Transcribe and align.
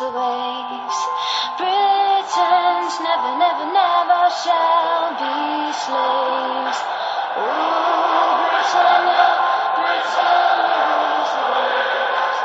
Rules 0.00 0.12
the 0.12 0.18
waves. 0.18 0.98
Britons 1.58 2.94
never, 3.00 3.38
never, 3.38 3.66
never 3.72 4.22
shall 4.42 5.10
be 5.20 5.72
slaves. 5.72 6.78
Ooh, 7.36 8.36
Britannia, 8.40 9.26
Britannia 9.76 10.82
rules 10.88 11.30
the 11.36 11.44
waves. 11.52 12.38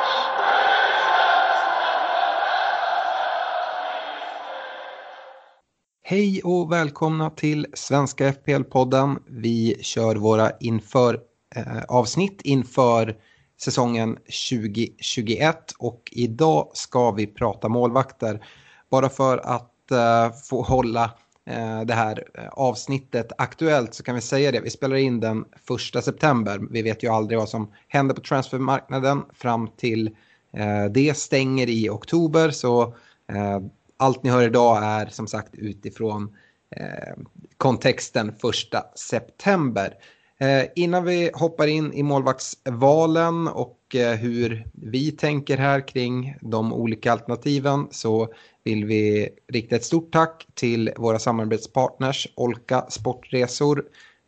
Hej 6.03 6.41
och 6.43 6.71
välkomna 6.71 7.29
till 7.29 7.67
Svenska 7.73 8.31
FPL-podden. 8.31 9.19
Vi 9.27 9.77
kör 9.81 10.15
våra 10.15 10.51
inför, 10.59 11.19
eh, 11.55 11.83
avsnitt 11.87 12.41
inför 12.41 13.15
säsongen 13.57 14.15
2021 14.49 15.71
och 15.77 16.09
idag 16.11 16.71
ska 16.73 17.11
vi 17.11 17.27
prata 17.27 17.69
målvakter. 17.69 18.45
Bara 18.89 19.09
för 19.09 19.37
att 19.37 19.91
eh, 19.91 20.31
få 20.43 20.61
hålla 20.61 21.03
eh, 21.45 21.81
det 21.81 21.93
här 21.93 22.23
eh, 22.33 22.47
avsnittet 22.47 23.31
aktuellt 23.37 23.93
så 23.93 24.03
kan 24.03 24.15
vi 24.15 24.21
säga 24.21 24.51
det. 24.51 24.59
Vi 24.59 24.69
spelar 24.69 24.95
in 24.95 25.19
den 25.19 25.45
första 25.67 26.01
september. 26.01 26.59
Vi 26.71 26.81
vet 26.81 27.03
ju 27.03 27.07
aldrig 27.07 27.39
vad 27.39 27.49
som 27.49 27.71
händer 27.87 28.15
på 28.15 28.21
transfermarknaden 28.21 29.23
fram 29.33 29.67
till 29.67 30.15
eh, 30.53 30.85
det 30.85 31.17
stänger 31.17 31.69
i 31.69 31.89
oktober. 31.89 32.49
Så 32.49 32.83
eh, 33.27 33.59
allt 33.97 34.23
ni 34.23 34.29
hör 34.29 34.43
idag 34.43 34.83
är 34.83 35.05
som 35.05 35.27
sagt 35.27 35.55
utifrån 35.55 36.35
eh, 36.69 37.13
kontexten 37.57 38.35
första 38.41 38.85
september. 38.95 39.93
Eh, 40.39 40.65
innan 40.75 41.05
vi 41.05 41.31
hoppar 41.33 41.67
in 41.67 41.93
i 41.93 42.03
målvaktsvalen 42.03 43.47
och 43.47 43.95
eh, 43.95 44.15
hur 44.15 44.67
vi 44.73 45.11
tänker 45.11 45.57
här 45.57 45.87
kring 45.87 46.35
de 46.41 46.73
olika 46.73 47.11
alternativen 47.11 47.87
så 47.91 48.27
vill 48.63 48.85
vi 48.85 49.29
rikta 49.47 49.75
ett 49.75 49.85
stort 49.85 50.11
tack 50.11 50.47
till 50.53 50.91
våra 50.97 51.19
samarbetspartners 51.19 52.27
Olka 52.35 52.85
Sportresor, 52.89 53.83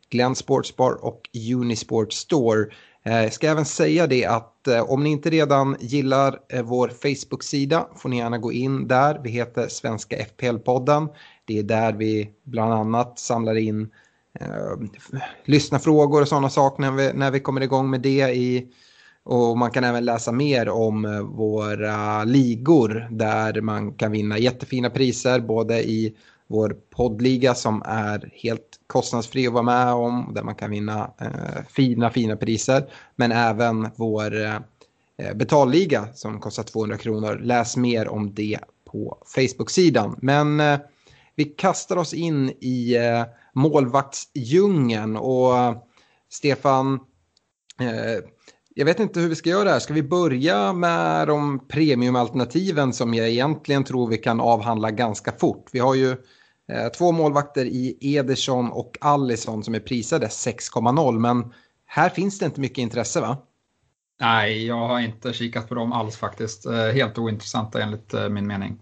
Glenn 0.10 0.36
Sportsbar 0.36 1.06
och 1.06 1.30
Unisport 1.54 2.14
Store. 2.14 2.66
Eh, 3.04 3.24
jag 3.24 3.34
ska 3.34 3.48
även 3.48 3.66
säga 3.66 4.08
det 4.08 4.26
att 4.26 4.68
eh, 4.68 4.92
om 4.92 5.04
ni 5.04 5.10
inte 5.10 5.30
redan 5.30 5.76
gillar 5.80 6.40
eh, 6.50 6.64
vår 6.64 6.88
Facebook-sida 6.88 7.88
får 7.96 8.10
ni 8.10 8.18
gärna 8.18 8.38
gå 8.38 8.52
in 8.52 8.88
där. 8.88 9.20
Vi 9.24 9.30
heter 9.30 9.68
Svenska 9.68 10.16
FPL-podden. 10.16 11.10
Det 11.46 11.60
är 11.60 11.64
där 11.64 11.94
vi 11.94 12.30
bland 12.44 12.74
annat 12.74 13.20
samlar 13.20 13.56
in 13.56 13.82
eh, 13.82 13.88
Eh, 14.42 14.78
lyssna 15.46 15.80
frågor 15.80 16.22
och 16.22 16.28
sådana 16.28 16.50
saker 16.50 16.82
när 16.82 16.92
vi, 16.92 17.14
när 17.14 17.32
vi 17.32 17.40
kommer 17.40 17.62
igång 17.62 17.90
med 17.90 18.02
det. 18.02 18.30
I, 18.36 18.68
och 19.24 19.58
man 19.58 19.72
kan 19.72 19.84
även 19.84 20.06
läsa 20.06 20.32
mer 20.32 20.70
om 20.70 21.06
eh, 21.06 21.22
våra 21.22 22.24
ligor 22.24 23.08
där 23.12 23.62
man 23.62 23.94
kan 23.94 24.12
vinna 24.12 24.38
jättefina 24.38 24.90
priser 24.90 25.40
både 25.40 25.84
i 25.84 26.16
vår 26.48 26.78
poddliga 26.90 27.56
som 27.56 27.84
är 27.86 28.32
helt 28.34 28.80
kostnadsfri 28.88 29.48
att 29.48 29.54
vara 29.54 29.64
med 29.64 29.94
om 29.94 30.32
där 30.36 30.44
man 30.44 30.56
kan 30.56 30.72
vinna 30.72 31.12
eh, 31.22 31.64
fina 31.70 32.10
fina 32.10 32.36
priser 32.36 32.86
men 33.16 33.32
även 33.32 33.90
vår 33.96 34.36
eh, 34.36 34.56
eh 35.18 35.34
betalliga 35.36 36.08
som 36.14 36.40
kostar 36.40 36.64
200 36.64 36.98
kronor. 36.98 37.40
Läs 37.44 37.78
mer 37.78 38.08
om 38.08 38.34
det 38.34 38.60
på 38.86 39.18
Facebook-sidan. 39.36 40.16
Men 40.22 40.60
eh, 40.60 40.80
vi 41.38 41.46
kastar 41.46 41.98
oss 41.98 42.14
in 42.14 42.50
i 42.50 42.96
eh, 42.96 43.24
målvaktsdjungeln 43.54 45.18
och 45.18 45.58
eh, 45.58 45.78
Stefan, 46.30 46.94
eh, 47.82 48.24
jag 48.76 48.86
vet 48.86 49.00
inte 49.00 49.20
hur 49.20 49.30
vi 49.30 49.36
ska 49.36 49.50
göra 49.50 49.64
det 49.64 49.72
här. 49.72 49.80
Ska 49.80 49.94
vi 49.94 50.04
börja 50.04 50.74
med 50.74 51.28
de 51.28 51.68
premiumalternativen 51.68 52.94
som 52.94 53.14
jag 53.14 53.30
egentligen 53.30 53.84
tror 53.84 54.08
vi 54.08 54.18
kan 54.18 54.40
avhandla 54.40 54.92
ganska 54.92 55.32
fort? 55.32 55.70
Vi 55.72 55.80
har 55.80 55.96
ju 55.96 56.12
eh, 56.72 56.88
två 56.98 57.12
målvakter 57.12 57.66
i 57.66 57.98
Ederson 58.02 58.72
och 58.72 58.98
Allison 59.02 59.64
som 59.64 59.76
är 59.76 59.80
prisade 59.80 60.28
6,0 60.28 61.20
men 61.20 61.54
här 61.86 62.10
finns 62.10 62.40
det 62.40 62.46
inte 62.46 62.62
mycket 62.62 62.78
intresse 62.78 63.22
va? 63.22 63.38
Nej, 64.20 64.66
jag 64.66 64.88
har 64.88 65.00
inte 65.00 65.34
kikat 65.34 65.70
på 65.70 65.76
dem 65.76 65.94
alls 65.94 66.18
faktiskt. 66.18 66.66
Eh, 66.66 66.88
helt 66.88 67.18
ointressanta 67.18 67.82
enligt 67.82 68.14
eh, 68.14 68.30
min 68.30 68.48
mening. 68.48 68.80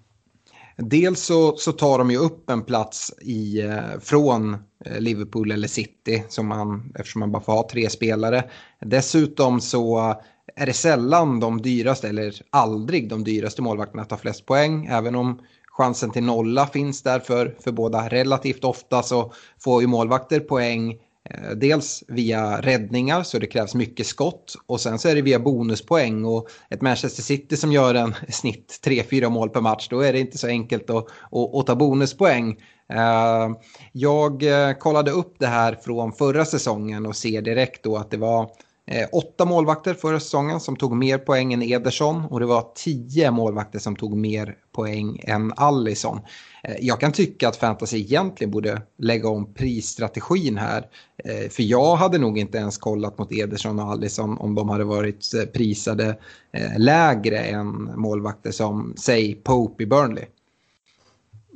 Dels 0.77 1.19
så, 1.19 1.57
så 1.57 1.71
tar 1.71 1.97
de 1.97 2.11
ju 2.11 2.17
upp 2.17 2.49
en 2.49 2.63
plats 2.63 3.13
i, 3.21 3.61
eh, 3.61 3.99
från 4.01 4.53
eh, 4.85 4.99
Liverpool 4.99 5.51
eller 5.51 5.67
City 5.67 6.23
som 6.29 6.47
man, 6.47 6.91
eftersom 6.95 7.19
man 7.19 7.31
bara 7.31 7.43
får 7.43 7.53
ha 7.53 7.69
tre 7.69 7.89
spelare. 7.89 8.43
Dessutom 8.81 9.61
så 9.61 10.15
är 10.55 10.65
det 10.65 10.73
sällan 10.73 11.39
de 11.39 11.61
dyraste, 11.61 12.09
eller 12.09 12.41
aldrig 12.49 13.09
de 13.09 13.23
dyraste 13.23 13.61
målvakterna 13.61 14.05
tar 14.05 14.17
flest 14.17 14.45
poäng. 14.45 14.85
Även 14.85 15.15
om 15.15 15.39
chansen 15.67 16.11
till 16.11 16.23
nolla 16.23 16.67
finns 16.67 17.01
där 17.01 17.19
för, 17.19 17.55
för 17.63 17.71
båda 17.71 18.09
relativt 18.09 18.63
ofta 18.63 19.03
så 19.03 19.33
får 19.59 19.81
ju 19.81 19.87
målvakter 19.87 20.39
poäng 20.39 20.93
Eh, 20.93 21.04
Eh, 21.29 21.49
dels 21.49 22.03
via 22.07 22.61
räddningar 22.61 23.23
så 23.23 23.39
det 23.39 23.47
krävs 23.47 23.75
mycket 23.75 24.07
skott 24.07 24.55
och 24.65 24.81
sen 24.81 24.99
så 24.99 25.09
är 25.09 25.15
det 25.15 25.21
via 25.21 25.39
bonuspoäng 25.39 26.25
och 26.25 26.49
ett 26.69 26.81
Manchester 26.81 27.23
City 27.23 27.57
som 27.57 27.71
gör 27.71 27.95
en 27.95 28.15
snitt 28.29 28.79
3-4 28.85 29.29
mål 29.29 29.49
per 29.49 29.61
match 29.61 29.87
då 29.89 30.01
är 30.01 30.13
det 30.13 30.19
inte 30.19 30.37
så 30.37 30.47
enkelt 30.47 30.89
att, 30.89 31.05
att, 31.31 31.55
att 31.55 31.67
ta 31.67 31.75
bonuspoäng. 31.75 32.51
Eh, 32.93 33.49
jag 33.91 34.43
eh, 34.43 34.73
kollade 34.73 35.11
upp 35.11 35.35
det 35.39 35.47
här 35.47 35.75
från 35.83 36.13
förra 36.13 36.45
säsongen 36.45 37.05
och 37.05 37.15
ser 37.15 37.41
direkt 37.41 37.83
då 37.83 37.97
att 37.97 38.11
det 38.11 38.17
var 38.17 38.49
eh, 38.87 39.07
åtta 39.11 39.45
målvakter 39.45 39.93
förra 39.93 40.19
säsongen 40.19 40.59
som 40.59 40.75
tog 40.75 40.95
mer 40.95 41.17
poäng 41.17 41.53
än 41.53 41.61
Ederson 41.61 42.25
och 42.25 42.39
det 42.39 42.45
var 42.45 42.65
tio 42.75 43.31
målvakter 43.31 43.79
som 43.79 43.95
tog 43.95 44.17
mer 44.17 44.55
poäng 44.75 45.19
än 45.23 45.53
Allison. 45.55 46.19
Eh, 46.63 46.75
Jag 46.79 46.99
kan 46.99 47.11
tycka 47.11 47.47
att 47.47 47.55
fantasy 47.55 47.97
egentligen 47.97 48.51
borde 48.51 48.81
lägga 48.97 49.29
om 49.29 49.53
prisstrategin 49.53 50.57
här. 50.57 50.85
Eh, 51.23 51.49
För 51.49 51.63
jag 51.63 51.95
hade 51.95 52.17
nog 52.17 52.37
inte 52.37 52.57
ens 52.57 52.77
kollat 52.77 53.17
mot 53.17 53.31
Ederson 53.31 53.79
och 53.79 53.91
Allison 53.91 54.37
om 54.37 54.55
de 54.55 54.69
hade 54.69 54.83
varit 54.83 55.33
eh, 55.33 55.45
prisade 55.45 56.17
eh, 56.51 56.77
lägre 56.79 57.37
än 57.37 57.67
målvakter 57.99 58.51
som, 58.51 58.93
säg, 58.97 59.35
Pope 59.35 59.83
i 59.83 59.85
Burnley. 59.85 60.25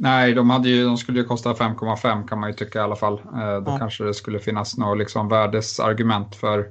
Nej, 0.01 0.33
de, 0.33 0.49
hade 0.49 0.69
ju, 0.69 0.83
de 0.85 0.97
skulle 0.97 1.19
ju 1.19 1.25
kosta 1.25 1.53
5,5 1.53 2.27
kan 2.27 2.39
man 2.39 2.49
ju 2.49 2.55
tycka 2.55 2.79
i 2.79 2.81
alla 2.81 2.95
fall. 2.95 3.13
Eh, 3.13 3.57
Då 3.65 3.71
Ja. 3.71 3.77
kanske 3.79 4.03
det 4.03 4.13
skulle 4.13 4.39
finnas 4.39 4.77
något 4.77 4.97
liksom 4.97 5.27
värdesargument 5.29 6.35
för 6.35 6.65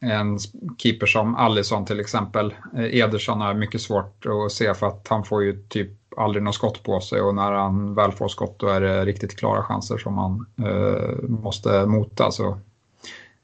en 0.00 0.38
keeper 0.78 1.06
som 1.06 1.34
Allison 1.34 1.84
till 1.84 2.00
exempel. 2.00 2.54
Eh, 2.76 2.94
Ederson 2.94 3.40
har 3.40 3.54
mycket 3.54 3.80
svårt 3.80 4.26
att 4.26 4.52
se 4.52 4.74
för 4.74 4.86
att 4.86 5.06
han 5.08 5.24
får 5.24 5.44
ju 5.44 5.62
typ 5.68 5.90
aldrig 6.16 6.42
något 6.42 6.54
skott 6.54 6.82
på 6.82 7.00
sig 7.00 7.20
och 7.20 7.34
när 7.34 7.52
han 7.52 7.94
väl 7.94 8.12
får 8.12 8.28
skott 8.28 8.58
då 8.58 8.68
är 8.68 8.80
det 8.80 9.04
riktigt 9.04 9.38
klara 9.38 9.62
chanser 9.62 9.98
som 9.98 10.18
han 10.18 10.46
eh, 10.68 11.28
måste 11.28 11.86
mota. 11.86 12.30
Så, 12.30 12.48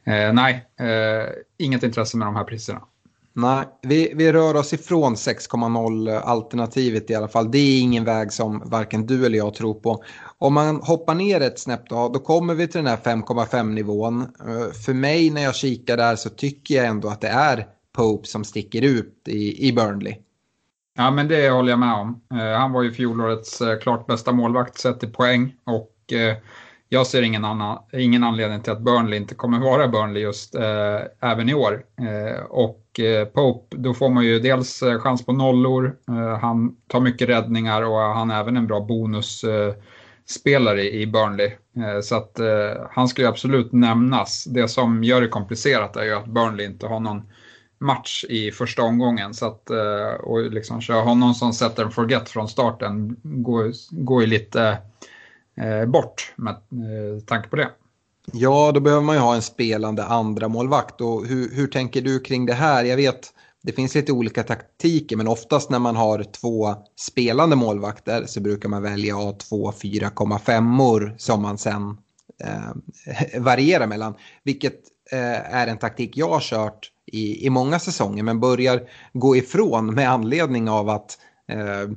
eh, 0.04 0.32
nej, 0.32 0.66
eh, 0.80 1.28
inget 1.58 1.82
intresse 1.82 2.16
med 2.16 2.28
de 2.28 2.36
här 2.36 2.44
priserna. 2.44 2.80
Nej, 3.38 3.64
vi, 3.82 4.12
vi 4.14 4.32
rör 4.32 4.56
oss 4.56 4.72
ifrån 4.72 5.14
6,0 5.14 6.20
alternativet 6.20 7.10
i 7.10 7.14
alla 7.14 7.28
fall. 7.28 7.50
Det 7.50 7.58
är 7.58 7.80
ingen 7.80 8.04
väg 8.04 8.32
som 8.32 8.62
varken 8.66 9.06
du 9.06 9.26
eller 9.26 9.38
jag 9.38 9.54
tror 9.54 9.74
på. 9.74 10.04
Om 10.38 10.54
man 10.54 10.76
hoppar 10.76 11.14
ner 11.14 11.40
ett 11.40 11.58
snäpp 11.58 11.88
då, 11.88 12.08
då 12.08 12.18
kommer 12.18 12.54
vi 12.54 12.68
till 12.68 12.78
den 12.78 12.86
här 12.86 12.96
5,5 12.96 13.70
nivån. 13.70 14.20
Eh, 14.20 14.72
för 14.84 14.94
mig 14.94 15.30
när 15.30 15.42
jag 15.42 15.54
kikar 15.54 15.96
där 15.96 16.16
så 16.16 16.30
tycker 16.30 16.74
jag 16.74 16.86
ändå 16.86 17.08
att 17.08 17.20
det 17.20 17.28
är 17.28 17.66
Pope 17.96 18.28
som 18.28 18.44
sticker 18.44 18.82
ut 18.82 19.22
i, 19.28 19.68
i 19.68 19.72
Burnley. 19.72 20.16
Ja, 20.96 21.10
men 21.10 21.28
det 21.28 21.50
håller 21.50 21.70
jag 21.70 21.78
med 21.78 21.94
om. 21.94 22.20
Eh, 22.32 22.58
han 22.58 22.72
var 22.72 22.82
ju 22.82 22.92
fjolårets 22.92 23.60
eh, 23.60 23.78
klart 23.78 24.06
bästa 24.06 24.32
målvakt 24.32 24.78
sett 24.78 25.02
i 25.02 25.06
poäng 25.06 25.54
och 25.64 26.12
eh, 26.12 26.36
jag 26.88 27.06
ser 27.06 27.22
ingen, 27.22 27.44
annan, 27.44 27.78
ingen 27.92 28.24
anledning 28.24 28.60
till 28.60 28.72
att 28.72 28.80
Burnley 28.80 29.18
inte 29.18 29.34
kommer 29.34 29.58
vara 29.58 29.88
Burnley 29.88 30.22
just 30.22 30.54
eh, 30.54 31.00
även 31.20 31.48
i 31.48 31.54
år. 31.54 31.84
Eh, 32.00 32.44
och 32.44 33.00
eh, 33.00 33.24
Pope, 33.24 33.76
då 33.76 33.94
får 33.94 34.08
man 34.08 34.24
ju 34.24 34.38
dels 34.38 34.82
eh, 34.82 34.98
chans 34.98 35.26
på 35.26 35.32
nollor, 35.32 35.96
eh, 36.08 36.38
han 36.38 36.76
tar 36.88 37.00
mycket 37.00 37.28
räddningar 37.28 37.82
och 37.82 37.98
han 37.98 38.30
är 38.30 38.40
även 38.40 38.56
en 38.56 38.66
bra 38.66 38.80
bonusspelare 38.80 40.80
eh, 40.80 40.86
i 40.86 41.06
Burnley. 41.06 41.50
så 42.02 42.16
att 42.16 42.40
han 42.90 43.08
ska 43.08 43.22
ju 43.22 43.28
absolut 43.28 43.72
nämnas. 43.72 44.44
Det 44.44 44.68
som 44.68 45.04
gör 45.04 45.20
det 45.20 45.28
komplicerat 45.28 45.96
är 45.96 46.04
ju 46.04 46.14
att 46.14 46.26
Burnley 46.26 46.66
inte 46.66 46.86
har 46.86 47.00
någon 47.00 47.22
match 47.78 48.24
i 48.28 48.50
första 48.50 48.82
omgången. 48.82 49.34
Så 49.34 49.46
att, 49.46 49.70
eh, 49.70 50.20
och 50.20 50.50
liksom 50.50 50.80
köra 50.80 51.00
honom 51.00 51.34
som 51.34 51.52
sätter 51.52 51.84
en 51.84 51.90
forget 51.90 52.28
från 52.28 52.48
starten 52.48 53.16
går, 53.22 53.72
går 53.90 54.20
ju 54.20 54.26
lite 54.26 54.62
eh, 54.62 54.76
Eh, 55.60 55.86
bort 55.86 56.32
med 56.36 56.52
eh, 56.52 57.20
tanke 57.26 57.48
på 57.48 57.56
det. 57.56 57.70
Ja, 58.32 58.72
då 58.72 58.80
behöver 58.80 59.02
man 59.02 59.14
ju 59.14 59.20
ha 59.20 59.34
en 59.34 59.42
spelande 59.42 60.04
andra 60.04 60.48
målvakt. 60.48 61.00
Och 61.00 61.26
hur, 61.26 61.54
hur 61.54 61.66
tänker 61.66 62.00
du 62.00 62.20
kring 62.20 62.46
det 62.46 62.54
här? 62.54 62.84
Jag 62.84 62.96
vet, 62.96 63.32
det 63.62 63.72
finns 63.72 63.94
lite 63.94 64.12
olika 64.12 64.42
taktiker, 64.42 65.16
men 65.16 65.28
oftast 65.28 65.70
när 65.70 65.78
man 65.78 65.96
har 65.96 66.22
två 66.22 66.74
spelande 66.96 67.56
målvakter 67.56 68.26
så 68.26 68.40
brukar 68.40 68.68
man 68.68 68.82
välja 68.82 69.16
att 69.16 69.22
ha 69.22 69.32
två 69.32 69.70
4,5 69.70 71.14
som 71.18 71.42
man 71.42 71.58
sen 71.58 71.98
eh, 72.44 73.40
varierar 73.40 73.86
mellan. 73.86 74.14
Vilket 74.42 74.80
eh, 75.12 75.54
är 75.54 75.66
en 75.66 75.78
taktik 75.78 76.16
jag 76.16 76.28
har 76.28 76.40
kört 76.40 76.90
i, 77.06 77.46
i 77.46 77.50
många 77.50 77.78
säsonger 77.78 78.22
men 78.22 78.40
börjar 78.40 78.88
gå 79.12 79.36
ifrån 79.36 79.94
med 79.94 80.10
anledning 80.10 80.70
av 80.70 80.88
att 80.88 81.18
eh, 81.48 81.90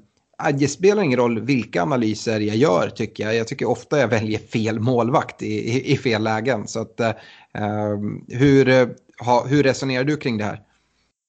det 0.54 0.68
spelar 0.68 1.04
ingen 1.04 1.20
roll 1.20 1.40
vilka 1.40 1.82
analyser 1.82 2.40
jag 2.40 2.56
gör 2.56 2.90
tycker 2.90 3.24
jag. 3.24 3.36
Jag 3.36 3.48
tycker 3.48 3.70
ofta 3.70 4.00
jag 4.00 4.08
väljer 4.08 4.40
fel 4.40 4.80
målvakt 4.80 5.42
i, 5.42 5.46
i, 5.46 5.94
i 5.94 5.98
fel 5.98 6.24
lägen. 6.24 6.68
Så 6.68 6.82
att, 6.82 7.00
ehm, 7.00 7.12
eh, 7.54 8.38
hur, 8.38 8.90
ha, 9.26 9.46
hur 9.48 9.64
resonerar 9.64 10.04
du 10.04 10.18
kring 10.18 10.38
det 10.38 10.44
här? 10.44 10.60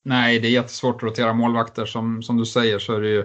Nej, 0.05 0.41
det 0.41 0.49
är 0.49 0.53
jättesvårt 0.53 0.97
att 0.97 1.03
rotera 1.03 1.33
målvakter. 1.33 1.87
Som, 1.87 2.23
som 2.23 2.37
du 2.37 2.47
säger 2.47 2.79
så 2.79 2.95
är 2.95 3.01
det 3.01 3.09
ju 3.09 3.25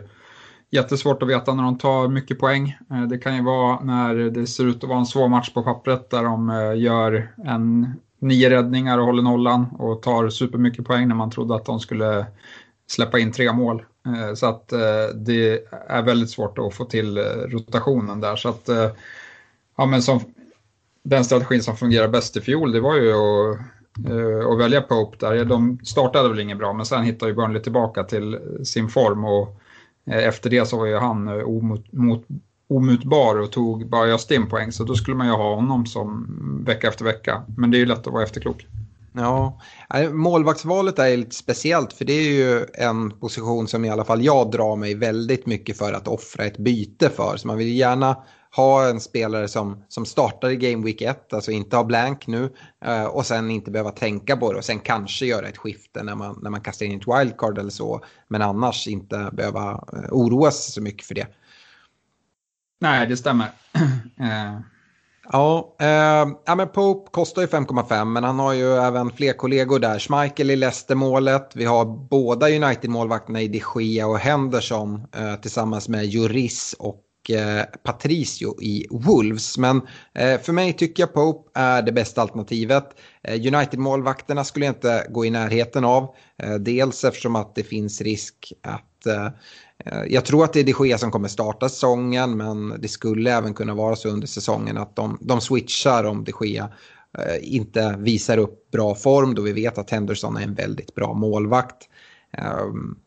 jättesvårt 0.72 1.24
att 1.24 1.30
veta 1.30 1.54
när 1.54 1.64
de 1.64 1.78
tar 1.78 2.08
mycket 2.08 2.40
poäng. 2.40 2.78
Eh, 2.92 3.02
det 3.02 3.18
kan 3.18 3.36
ju 3.36 3.44
vara 3.44 3.80
när 3.84 4.16
det 4.16 4.48
ser 4.48 4.66
ut 4.66 4.84
att 4.84 4.90
vara 4.90 5.00
en 5.00 5.06
svår 5.06 5.28
match 5.28 5.54
på 5.54 5.64
pappret 5.64 6.10
där 6.10 6.24
de 6.24 6.50
eh, 6.50 6.78
gör 6.78 7.32
en 7.46 7.94
nio 8.22 8.50
räddningar 8.50 8.98
och 8.98 9.06
håller 9.06 9.24
nollan 9.24 9.66
och 9.80 10.02
tar 10.02 10.30
supermycket 10.30 10.86
poäng 10.86 11.08
när 11.08 11.16
man 11.16 11.32
trodde 11.32 11.56
att 11.56 11.66
de 11.66 11.80
skulle 11.80 12.26
släppa 12.88 13.20
in 13.20 13.32
tre 13.32 13.54
mål. 13.54 13.84
Eh, 14.06 14.34
så 14.34 14.46
att 14.46 14.72
eh, 14.72 15.08
det 15.16 15.64
är 15.88 16.02
väldigt 16.02 16.30
svårt 16.30 16.58
att 16.58 16.74
få 16.74 16.86
till 16.86 17.18
eh, 17.18 17.24
rotationen 17.24 18.22
där. 18.22 18.36
Så 18.36 18.50
att, 18.50 18.70
ja, 19.78 19.86
men 19.86 20.02
som, 20.02 20.20
den 21.04 21.26
strategin 21.26 21.64
som 21.64 21.78
fungerade 21.78 22.10
bäst 22.10 22.38
i 22.38 22.42
fjol 22.42 22.72
det 22.72 22.80
var 22.80 22.96
ju 22.96 23.12
att, 23.12 23.60
att 24.52 24.60
välja 24.60 24.82
Pope 24.82 25.18
där. 25.20 25.46
De 25.46 25.80
startade 25.84 26.30
väl 26.30 26.40
inget 26.40 26.58
bra 26.58 26.74
men 26.74 26.86
sen 26.86 27.04
hittade 27.04 27.32
ju 27.32 27.36
Burnley 27.36 27.62
tillbaka 27.62 28.04
till 28.04 28.40
sin 28.64 28.90
form 28.90 29.26
och 29.26 29.60
efter 30.06 30.50
det 30.50 30.66
så 30.66 30.78
var 30.78 30.86
ju 30.86 30.98
han 30.98 31.28
omot, 31.28 31.92
mot, 31.92 32.26
omutbar 32.70 33.40
och 33.40 33.52
tog 33.52 33.90
bara 33.90 34.08
Justin 34.08 34.50
poäng 34.50 34.72
så 34.72 34.84
då 34.84 34.96
skulle 34.96 35.18
man 35.18 35.28
ju 35.28 35.34
ha 35.34 35.56
honom 35.56 35.86
som 35.86 36.28
vecka 36.66 36.88
efter 36.88 37.06
vecka. 37.06 37.44
Men 37.58 37.72
det 37.72 37.78
är 37.78 37.80
ju 37.80 37.86
lätt 37.86 38.08
att 38.08 38.14
vara 38.14 38.24
efterklok. 38.24 38.66
Ja, 39.16 39.60
målvaktsvalet 40.12 41.00
är 41.00 41.18
lite 41.18 41.36
speciellt 41.36 41.94
för 41.94 42.06
det 42.06 42.14
är 42.14 42.30
ju 42.30 42.66
en 42.74 43.20
position 43.20 43.68
som 43.68 43.86
i 43.86 43.90
alla 43.90 44.06
fall 44.06 44.26
jag 44.26 44.52
drar 44.52 44.76
mig 44.76 44.96
väldigt 44.96 45.46
mycket 45.46 45.78
för 45.78 45.94
att 45.94 46.08
offra 46.08 46.46
ett 46.46 46.58
byte 46.58 47.10
för. 47.10 47.38
Så 47.38 47.48
man 47.48 47.58
vill 47.58 47.78
gärna 47.78 48.18
ha 48.56 48.90
en 48.90 49.00
spelare 49.00 49.48
som, 49.48 49.84
som 49.88 50.06
startar 50.06 50.50
i 50.50 50.56
Game 50.56 50.86
Week 50.86 51.02
1, 51.02 51.34
alltså 51.34 51.52
inte 51.52 51.76
ha 51.76 51.84
blank 51.84 52.28
nu 52.28 52.54
eh, 52.86 53.06
och 53.06 53.26
sen 53.26 53.52
inte 53.52 53.72
behöva 53.72 53.92
tänka 53.92 54.38
på 54.38 54.52
det 54.52 54.58
och 54.58 54.66
sen 54.66 54.80
kanske 54.80 55.26
göra 55.26 55.48
ett 55.48 55.58
skifte 55.58 56.04
när 56.04 56.16
man, 56.16 56.40
när 56.42 56.50
man 56.50 56.62
kastar 56.62 56.86
in 56.86 57.00
ett 57.00 57.08
wildcard 57.08 57.58
eller 57.58 57.70
så. 57.70 58.02
Men 58.28 58.42
annars 58.42 58.88
inte 58.88 59.30
behöva 59.34 59.72
eh, 59.72 60.10
oroa 60.12 60.52
sig 60.52 60.72
så 60.72 60.82
mycket 60.82 61.08
för 61.08 61.16
det. 61.16 61.28
Nej, 62.80 63.08
det 63.08 63.18
stämmer. 63.18 63.48
Eh, 64.20 64.60
Ja, 65.32 65.76
eh, 65.80 66.28
ja, 66.46 66.56
men 66.56 66.68
Pope 66.68 67.12
kostar 67.12 67.42
ju 67.42 67.48
5,5 67.48 68.06
men 68.06 68.24
han 68.24 68.40
har 68.40 68.54
ju 68.54 68.74
även 68.74 69.10
fler 69.12 69.34
kollegor 69.34 69.80
där. 69.80 70.00
Schmeichel 70.00 70.52
i 70.52 70.56
Leicester-målet. 70.56 71.52
Vi 71.56 71.66
har 71.66 71.86
båda 71.86 72.50
United-målvakterna 72.50 73.42
i 73.42 73.48
de 73.48 73.62
Gea 73.82 74.08
och 74.08 74.20
Henderson 74.20 75.08
eh, 75.16 75.36
tillsammans 75.36 75.90
med 75.90 76.06
Juris 76.06 76.76
och 76.80 77.32
eh, 77.32 77.64
Patricio 77.84 78.62
i 78.62 78.88
Wolves. 78.90 79.58
Men 79.58 79.82
eh, 80.14 80.40
för 80.42 80.54
mig 80.54 80.74
tycker 80.74 81.04
jag 81.04 81.14
Pope 81.14 81.60
är 81.60 81.82
det 81.82 81.92
bästa 81.92 82.22
alternativet. 82.22 82.86
Eh, 83.24 83.34
United-målvakterna 83.34 84.44
skulle 84.44 84.66
jag 84.66 84.76
inte 84.76 85.08
gå 85.10 85.26
i 85.26 85.30
närheten 85.30 85.86
av. 85.86 86.16
Eh, 86.44 86.56
dels 86.56 87.04
eftersom 87.04 87.36
att 87.36 87.56
det 87.56 87.64
finns 87.64 88.02
risk 88.02 88.54
att 88.64 88.92
Eh, 89.06 89.30
Eh, 89.86 90.04
jag 90.10 90.26
tror 90.26 90.44
att 90.44 90.54
det 90.54 90.60
är 90.60 90.64
de 90.64 90.88
Gea 90.88 90.98
som 90.98 91.12
kommer 91.12 91.28
starta 91.28 91.70
säsongen 91.70 92.38
men 92.38 92.82
det 92.82 92.88
skulle 92.88 93.34
även 93.34 93.54
kunna 93.54 93.74
vara 93.74 93.96
så 93.96 94.10
under 94.10 94.28
säsongen 94.28 94.78
att 94.78 94.96
de, 94.96 95.18
de 95.22 95.42
switchar 95.42 96.04
om 96.04 96.24
de 96.24 96.34
Gea 96.42 96.70
eh, 97.18 97.56
inte 97.56 97.96
visar 98.00 98.38
upp 98.38 98.72
bra 98.72 98.96
form 98.96 99.36
då 99.36 99.42
vi 99.42 99.52
vet 99.52 99.78
att 99.78 99.90
Henderson 99.90 100.38
är 100.38 100.42
en 100.42 100.54
väldigt 100.54 100.96
bra 100.96 101.14
målvakt. 101.14 101.90
Ehm, 102.32 102.98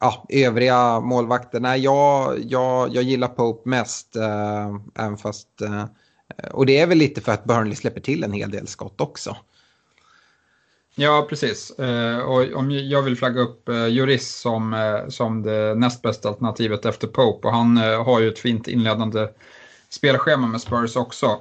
ja, 0.00 0.26
övriga 0.28 1.00
målvakter, 1.00 1.60
nej 1.60 1.80
jag, 1.80 2.38
jag, 2.44 2.94
jag 2.94 3.02
gillar 3.04 3.28
Pope 3.28 3.68
mest. 3.68 4.16
Eh, 4.16 4.76
även 4.94 5.16
fast, 5.16 5.48
och 6.52 6.66
det 6.66 6.78
är 6.78 6.86
väl 6.86 6.98
lite 6.98 7.20
för 7.20 7.32
att 7.32 7.44
Burnley 7.44 7.76
släpper 7.76 8.00
till 8.00 8.24
en 8.24 8.32
hel 8.32 8.50
del 8.50 8.66
skott 8.66 9.00
också. 9.00 9.36
Ja, 10.96 11.26
precis. 11.28 11.70
Eh, 11.70 12.18
och 12.18 12.52
om 12.54 12.70
jag 12.70 13.02
vill 13.02 13.16
flagga 13.16 13.40
upp 13.40 13.68
eh, 13.68 13.86
Juris 13.86 14.34
som, 14.34 14.74
eh, 14.74 15.08
som 15.08 15.42
det 15.42 15.74
näst 15.74 16.02
bästa 16.02 16.28
alternativet 16.28 16.86
efter 16.86 17.06
Pope 17.06 17.48
och 17.48 17.54
han 17.54 17.76
har 17.76 18.20
ju 18.20 18.28
ett 18.28 18.38
fint 18.38 18.68
inledande 18.68 19.28
spelschema 19.88 20.46
med 20.46 20.60
Spurs 20.60 20.96
också. 20.96 21.40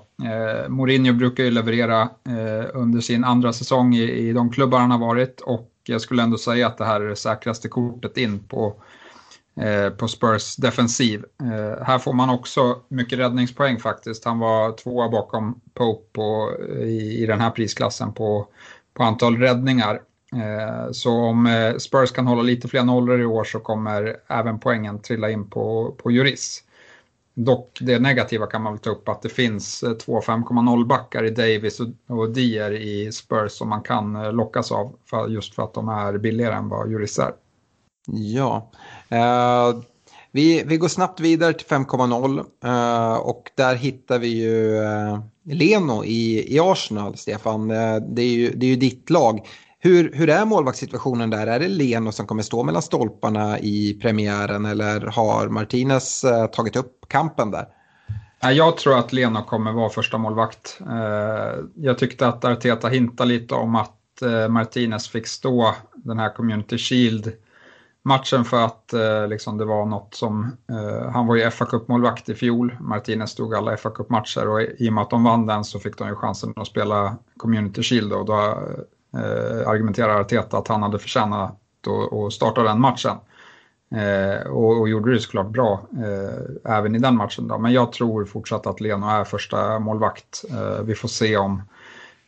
Mourinho 0.68 1.14
brukar 1.14 1.44
ju 1.44 1.52
leverera 1.52 2.10
under 2.74 3.02
sin 3.02 3.24
andra 3.24 3.54
säsong 3.54 3.96
i, 3.96 4.04
i 4.04 4.34
de 4.34 4.52
klubbar 4.52 4.80
han 4.80 4.92
har 4.92 5.00
varit 5.00 5.42
och 5.42 5.72
jag 5.84 6.02
skulle 6.02 6.24
ändå 6.24 6.38
säga 6.38 6.68
att 6.68 6.78
det 6.78 6.86
här 6.86 7.02
är 7.02 7.10
det 7.10 7.16
säkraste 7.16 7.68
kortet 7.68 8.18
in 8.18 8.40
på, 8.40 8.76
på 9.98 10.08
Spurs 10.08 10.56
defensiv. 10.56 11.26
här 11.82 12.00
får 12.00 12.14
man 12.14 12.30
också 12.30 12.80
mycket 12.88 13.20
räddningspoäng 13.20 13.80
faktiskt. 13.80 14.26
Han 14.26 14.40
var 14.40 14.72
tvåa 14.72 15.10
bakom 15.10 15.62
Pope 15.74 16.06
på, 16.14 16.52
i, 16.80 17.24
i 17.24 17.26
den 17.26 17.42
här 17.42 17.52
prisklassen 17.52 18.14
på 18.14 18.48
på 18.94 19.04
antal 19.04 19.38
räddningar. 19.38 20.02
Eh, 20.36 20.92
så 20.92 21.12
om 21.12 21.46
eh, 21.46 21.78
Spurs 21.78 22.12
kan 22.12 22.28
hålla 22.28 22.42
lite 22.42 22.68
fler 22.68 22.84
nollor 22.84 23.22
i 23.22 23.26
år 23.26 23.44
så 23.44 23.60
kommer 23.60 24.18
även 24.28 24.60
poängen 24.60 25.00
trilla 25.00 25.30
in 25.30 25.50
på, 25.50 25.96
på 25.98 26.12
Juris. 26.12 26.64
Dock 27.36 27.78
det 27.82 28.00
negativa 28.00 28.46
kan 28.46 28.62
man 28.62 28.74
väl 28.74 28.80
ta 28.80 28.90
upp 28.90 29.10
att 29.10 29.22
det 29.22 29.30
finns 29.30 29.84
eh, 29.84 29.94
två 29.94 30.22
5,0 30.22 30.86
backar 30.86 31.24
i 31.24 31.30
Davis 31.30 31.80
och 32.08 32.30
Dier 32.30 32.72
i 32.72 33.12
Spurs 33.12 33.52
som 33.52 33.70
man 33.70 33.82
kan 33.82 34.36
lockas 34.36 34.72
av 34.72 34.96
just 35.30 35.56
för 35.56 35.64
att 35.64 35.74
de 35.74 35.90
är 35.90 36.18
billigare 36.18 36.56
än 36.56 36.70
vad 36.70 36.92
Juris 36.92 37.20
är. 37.20 37.32
Ja, 38.08 38.72
uh, 39.12 39.84
vi, 40.36 40.64
vi 40.66 40.78
går 40.78 40.88
snabbt 40.88 41.20
vidare 41.20 41.54
till 41.54 41.68
5,0 41.68 42.46
eh, 42.64 43.18
och 43.18 43.52
där 43.56 43.76
hittar 43.76 44.20
vi 44.20 44.28
ju 44.28 44.78
eh, 44.78 45.20
Leno 45.46 46.04
i, 46.06 46.56
i 46.56 46.60
Arsenal, 46.60 47.18
Stefan. 47.18 47.72
Eh, 47.72 47.96
det 47.96 48.22
är, 48.22 48.34
ju, 48.34 48.52
det 48.56 48.66
är 48.66 48.70
ju 48.70 48.76
ditt 48.76 49.10
lag. 49.10 49.48
Hur, 49.80 50.12
hur 50.14 50.30
är 50.30 50.46
målvaktssituationen 50.46 51.30
där? 51.30 51.48
Är 51.48 51.60
det 51.60 51.68
Leno 51.68 52.12
som 52.12 52.28
kommer 52.28 52.44
stå 52.44 52.64
mellan 52.64 52.82
stolparna 52.82 53.60
i 53.60 54.00
premiären 54.02 54.66
eller 54.66 55.02
har 55.02 55.48
Martinez 55.48 56.26
tagit 56.52 56.76
upp 56.76 57.06
kampen 57.08 57.52
där? 57.52 57.66
Jag 58.40 58.78
tror 58.78 59.00
att 59.00 59.14
Leno 59.14 59.44
kommer 59.44 59.72
vara 59.72 59.90
första 59.90 60.18
målvakt. 60.18 60.80
Jag 61.76 61.98
tyckte 61.98 62.28
att 62.28 62.46
Arteta 62.46 62.88
hintade 62.88 63.30
lite 63.30 63.56
om 63.56 63.76
att 63.76 64.00
Martinez 64.50 65.08
fick 65.08 65.28
stå 65.28 65.76
den 65.96 66.20
här 66.20 66.36
Community 66.36 66.78
Shield 66.78 67.32
matchen 68.04 68.46
för 68.46 68.66
att 68.66 68.94
eh, 68.94 69.28
liksom 69.28 69.58
det 69.58 69.66
var 69.66 69.86
något 69.86 70.16
som, 70.16 70.58
eh, 70.70 71.12
han 71.12 71.28
var 71.28 71.36
ju 71.36 71.52
fa 71.52 71.66
Cup-målvakt 71.66 72.30
i 72.30 72.36
fjol, 72.36 72.78
Martinez 72.80 73.30
stod 73.30 73.56
alla 73.56 73.78
fa 73.78 73.90
Cup-matcher 73.90 74.48
och 74.48 74.62
i 74.62 74.90
och 74.90 74.94
med 74.94 75.02
att 75.02 75.10
de 75.10 75.24
vann 75.24 75.46
den 75.46 75.64
så 75.64 75.80
fick 75.80 75.98
de 75.98 76.08
ju 76.08 76.16
chansen 76.16 76.54
att 76.56 76.68
spela 76.68 77.16
Community 77.38 77.84
Shield 77.84 78.14
och 78.14 78.26
då 78.26 78.34
eh, 79.18 79.70
argumenterar 79.70 80.20
Arteta 80.20 80.58
att 80.58 80.68
han 80.68 80.84
hade 80.84 81.00
förtjänat 81.00 81.60
att 82.28 82.34
starta 82.34 82.64
den 82.64 82.82
matchen. 82.82 83.18
Eh, 83.96 84.48
och, 84.48 84.80
och, 84.80 84.90
gjorde 84.90 85.14
det 85.14 85.20
såklart 85.20 85.50
bra 85.50 85.88
eh, 85.94 86.74
även 86.78 86.96
i 86.96 87.00
den 87.00 87.18
matchen. 87.18 87.48
Då. 87.48 87.58
Men 87.58 87.74
jag 87.74 87.92
tror 87.92 88.26
fortsatt 88.26 88.68
att 88.68 88.82
Leno 88.82 89.08
är 89.08 89.24
första 89.24 89.80
målvakt. 89.80 90.46
Eh, 90.50 90.84
vi 90.84 90.96
får 90.96 91.08
se 91.08 91.38
om, 91.38 91.62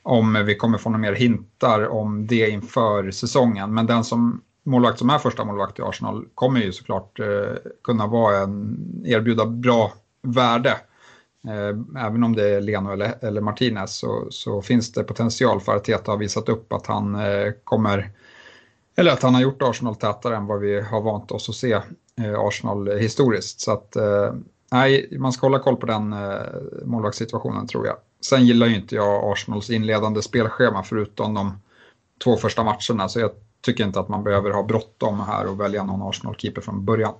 om 0.04 0.44
vi 0.46 0.56
kommer 0.56 0.78
få 0.78 0.90
några 0.90 1.02
mer 1.02 1.14
hintar 1.14 1.88
om 1.88 2.28
det 2.28 2.50
inför 2.50 3.12
säsongen. 3.12 3.74
Men 3.74 3.86
den 3.86 4.04
som 4.04 4.42
målvakt 4.66 5.00
som 5.00 5.10
är 5.10 5.18
första 5.18 5.46
målvakt 5.46 5.80
i 5.80 5.82
Arsenal 5.82 6.26
kommer 6.36 6.60
ju 6.60 6.72
såklart 6.72 7.20
eh, 7.20 7.56
kunna 7.84 8.08
vara 8.08 8.38
en, 8.38 9.04
erbjuda 9.06 9.46
bra 9.46 9.94
värde. 10.22 10.78
Eh, 11.48 12.04
även 12.06 12.24
om 12.24 12.36
det 12.36 12.50
är 12.50 12.62
Leno 12.62 12.92
eller, 12.92 13.26
eller 13.26 13.42
Martinez 13.42 13.96
så, 13.96 14.28
så, 14.30 14.62
finns 14.62 14.92
det 14.92 15.04
potential 15.04 15.62
för 15.62 15.76
att 15.76 15.84
Teta 15.84 16.12
har 16.12 16.18
visat 16.18 16.50
upp 16.50 16.74
att 16.74 16.88
han 16.88 17.16
eh, 17.16 17.52
kommer, 17.64 18.12
eller 18.96 19.12
att 19.12 19.24
han 19.24 19.34
har 19.34 19.42
gjort 19.42 19.62
Arsenal 19.62 19.96
tätare 19.96 20.36
än 20.36 20.46
vad 20.46 20.60
vi 20.60 20.82
har 20.82 21.02
vant 21.02 21.32
oss 21.32 21.50
att 21.50 21.56
se 21.56 21.74
eh, 22.22 22.40
Arsenal 22.40 22.98
historiskt. 22.98 23.62
Så 23.62 23.72
att 23.72 23.96
eh, 23.96 24.34
nej, 24.72 25.18
man 25.20 25.34
ska 25.34 25.46
hålla 25.46 25.60
koll 25.60 25.76
på 25.76 25.86
den 25.86 26.14
eh, 26.14 26.40
målvaktssituationen 26.86 27.68
tror 27.68 27.88
jag. 27.88 27.96
Sen 28.22 28.46
gillar 28.46 28.68
ju 28.68 28.76
inte 28.76 28.96
jag 28.96 29.32
Arsenals 29.32 29.70
inledande 29.70 30.22
spelschema 30.22 30.84
förutom 30.84 31.34
de 31.34 31.60
två 32.24 32.38
första 32.38 32.64
matcherna 32.64 33.10
så 33.10 33.20
jag 33.20 33.32
tycker 33.66 33.84
inte 33.84 34.00
att 34.00 34.10
man 34.10 34.24
behöver 34.24 34.52
ha 34.52 34.64
bråttom 34.64 35.20
här 35.20 35.48
och 35.48 35.60
välja 35.60 35.84
någon 35.84 36.02
Arsenal-keeper 36.02 36.62
från 36.62 36.86
början. 36.86 37.14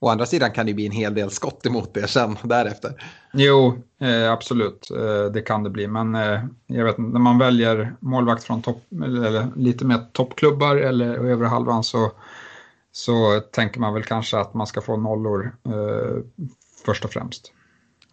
Å 0.00 0.08
andra 0.08 0.26
sidan 0.26 0.50
kan 0.50 0.66
det 0.66 0.74
bli 0.74 0.86
en 0.86 0.92
hel 0.92 1.14
del 1.14 1.30
skott 1.30 1.66
emot 1.66 1.94
det 1.94 2.08
sen 2.08 2.36
därefter. 2.42 3.02
Jo, 3.32 3.82
eh, 4.00 4.32
absolut. 4.32 4.90
Eh, 4.90 5.32
det 5.32 5.42
kan 5.42 5.62
det 5.62 5.70
bli. 5.70 5.86
Men 5.86 6.14
eh, 6.14 6.44
jag 6.66 6.84
vet 6.84 6.98
när 6.98 7.20
man 7.20 7.38
väljer 7.38 7.94
målvakt 8.00 8.44
från 8.44 8.62
topp, 8.62 8.82
eller 9.04 9.48
lite 9.56 9.84
mer 9.84 9.98
toppklubbar 10.12 10.76
eller 10.76 11.14
övre 11.14 11.46
halvan 11.46 11.84
så, 11.84 12.12
så 12.92 13.40
tänker 13.40 13.80
man 13.80 13.94
väl 13.94 14.04
kanske 14.04 14.38
att 14.38 14.54
man 14.54 14.66
ska 14.66 14.80
få 14.80 14.96
nollor 14.96 15.56
eh, 15.66 16.22
först 16.84 17.04
och 17.04 17.10
främst. 17.10 17.52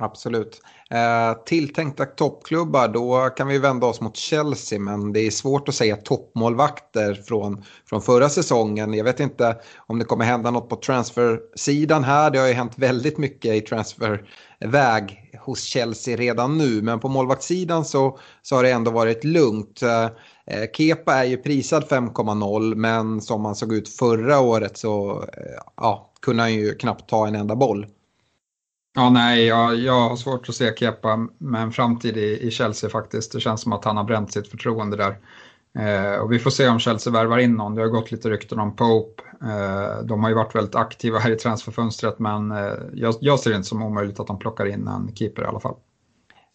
Absolut. 0.01 0.61
Eh, 0.89 1.43
tilltänkta 1.45 2.05
toppklubbar, 2.05 2.87
då 2.87 3.29
kan 3.29 3.47
vi 3.47 3.57
vända 3.57 3.87
oss 3.87 4.01
mot 4.01 4.17
Chelsea, 4.17 4.79
men 4.79 5.13
det 5.13 5.19
är 5.19 5.31
svårt 5.31 5.69
att 5.69 5.75
säga 5.75 5.95
toppmålvakter 5.95 7.13
från, 7.13 7.63
från 7.89 8.01
förra 8.01 8.29
säsongen. 8.29 8.93
Jag 8.93 9.03
vet 9.03 9.19
inte 9.19 9.57
om 9.87 9.99
det 9.99 10.05
kommer 10.05 10.25
hända 10.25 10.51
något 10.51 10.69
på 10.69 10.75
transfersidan 10.75 12.03
här. 12.03 12.31
Det 12.31 12.39
har 12.39 12.47
ju 12.47 12.53
hänt 12.53 12.73
väldigt 12.75 13.17
mycket 13.17 13.55
i 13.55 13.61
transferväg 13.61 15.31
hos 15.39 15.63
Chelsea 15.63 16.17
redan 16.17 16.57
nu, 16.57 16.81
men 16.81 16.99
på 16.99 17.07
målvaktssidan 17.07 17.85
så, 17.85 18.19
så 18.41 18.55
har 18.55 18.63
det 18.63 18.71
ändå 18.71 18.91
varit 18.91 19.23
lugnt. 19.23 19.81
Eh, 19.81 20.03
eh 20.45 20.69
Kepa 20.77 21.13
är 21.13 21.23
ju 21.25 21.37
prisad 21.37 21.83
5,0 21.83 22.75
men 22.75 23.21
som 23.21 23.45
han 23.45 23.55
såg 23.55 23.73
ut 23.73 23.89
förra 23.89 24.39
året 24.39 24.77
så 24.77 25.21
eh, 25.21 25.61
ja, 25.77 26.13
kunde 26.21 26.43
han 26.43 26.53
ju 26.53 26.75
knappt 26.75 27.09
ta 27.09 27.27
en 27.27 27.35
enda 27.35 27.55
boll. 27.55 27.85
Ja, 28.99 29.09
nej, 29.09 29.45
jag, 29.45 29.75
jag 29.75 30.09
har 30.09 30.15
svårt 30.15 30.49
att 30.49 30.55
se 30.55 30.75
Kepa 30.75 31.27
med 31.37 31.61
en 31.61 31.71
framtid 31.71 32.17
i, 32.17 32.47
i 32.47 32.51
Chelsea 32.51 32.89
faktiskt. 32.89 33.31
Det 33.31 33.39
känns 33.39 33.61
som 33.61 33.73
att 33.73 33.85
han 33.85 33.97
har 33.97 34.03
bränt 34.03 34.33
sitt 34.33 34.47
förtroende 34.47 34.97
där. 34.97 35.17
Eh, 35.79 36.19
och 36.19 36.31
vi 36.31 36.39
får 36.39 36.49
se 36.49 36.69
om 36.69 36.79
Chelsea 36.79 37.13
värvar 37.13 37.37
in 37.37 37.53
någon. 37.53 37.75
Det 37.75 37.81
har 37.81 37.87
gått 37.87 38.11
lite 38.11 38.29
rykten 38.29 38.59
om 38.59 38.75
Pope. 38.75 39.23
Eh, 39.41 40.03
de 40.03 40.23
har 40.23 40.29
ju 40.29 40.35
varit 40.35 40.55
väldigt 40.55 40.75
aktiva 40.75 41.19
här 41.19 41.31
i 41.31 41.35
transferfönstret 41.35 42.19
men 42.19 42.51
eh, 42.51 42.73
jag, 42.93 43.15
jag 43.21 43.39
ser 43.39 43.49
det 43.49 43.55
inte 43.55 43.67
som 43.67 43.83
omöjligt 43.83 44.19
att 44.19 44.27
de 44.27 44.39
plockar 44.39 44.65
in 44.65 44.87
en 44.87 45.15
keeper 45.15 45.41
i 45.41 45.45
alla 45.45 45.59
fall. 45.59 45.75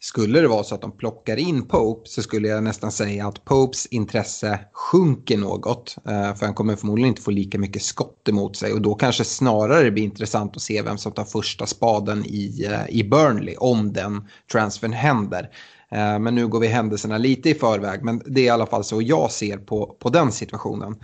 Skulle 0.04 0.40
det 0.40 0.48
vara 0.48 0.64
så 0.64 0.74
att 0.74 0.80
de 0.80 0.96
plockar 0.96 1.36
in 1.36 1.68
Pope 1.68 2.08
så 2.08 2.22
skulle 2.22 2.48
jag 2.48 2.64
nästan 2.64 2.92
säga 2.92 3.26
att 3.26 3.44
Popes 3.44 3.86
intresse 3.86 4.60
sjunker 4.72 5.38
något. 5.38 5.96
Eh, 6.08 6.34
för 6.34 6.46
han 6.46 6.54
kommer 6.54 6.76
förmodligen 6.76 7.08
inte 7.08 7.22
få 7.22 7.30
lika 7.30 7.58
mycket 7.58 7.82
skott 7.82 8.28
emot 8.28 8.56
sig 8.56 8.72
och 8.72 8.82
då 8.82 8.94
kanske 8.94 9.24
snarare 9.24 9.84
det 9.84 9.90
blir 9.90 10.04
intressant 10.04 10.56
att 10.56 10.62
se 10.62 10.82
vem 10.82 10.98
som 10.98 11.12
tar 11.12 11.24
första 11.24 11.66
spaden 11.66 12.24
i, 12.26 12.64
eh, 12.70 12.96
i 12.96 13.04
Burnley 13.04 13.56
om 13.56 13.92
den 13.92 14.28
transfern 14.52 14.92
händer. 14.92 15.50
Eh, 15.90 16.18
men 16.18 16.34
nu 16.34 16.48
går 16.48 16.60
vi 16.60 16.66
händelserna 16.66 17.18
lite 17.18 17.50
i 17.50 17.54
förväg 17.54 18.04
men 18.04 18.22
det 18.26 18.40
är 18.40 18.44
i 18.44 18.50
alla 18.50 18.66
fall 18.66 18.84
så 18.84 19.02
jag 19.02 19.30
ser 19.30 19.56
på, 19.56 19.96
på 20.00 20.08
den 20.08 20.32
situationen. 20.32 20.96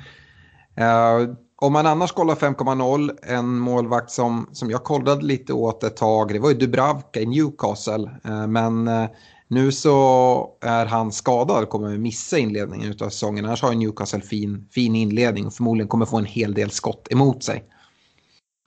Om 1.62 1.72
man 1.72 1.86
annars 1.86 2.12
kollar 2.12 2.34
5,0, 2.34 3.10
en 3.22 3.58
målvakt 3.58 4.10
som, 4.10 4.48
som 4.52 4.70
jag 4.70 4.84
kollade 4.84 5.24
lite 5.24 5.52
åt 5.52 5.84
ett 5.84 5.96
tag, 5.96 6.32
det 6.32 6.38
var 6.38 6.50
ju 6.50 6.56
Dubravka 6.56 7.20
i 7.20 7.26
Newcastle. 7.26 8.10
Eh, 8.24 8.46
men 8.46 8.88
eh, 8.88 9.10
nu 9.48 9.72
så 9.72 10.48
är 10.60 10.86
han 10.86 11.12
skadad 11.12 11.62
och 11.62 11.68
kommer 11.68 11.98
missa 11.98 12.38
inledningen 12.38 12.94
av 13.00 13.08
säsongen. 13.08 13.44
Annars 13.44 13.62
har 13.62 13.74
Newcastle 13.74 14.20
fin, 14.20 14.68
fin 14.70 14.96
inledning 14.96 15.46
och 15.46 15.54
förmodligen 15.54 15.88
kommer 15.88 16.06
få 16.06 16.18
en 16.18 16.24
hel 16.24 16.54
del 16.54 16.70
skott 16.70 17.08
emot 17.10 17.44
sig. 17.44 17.64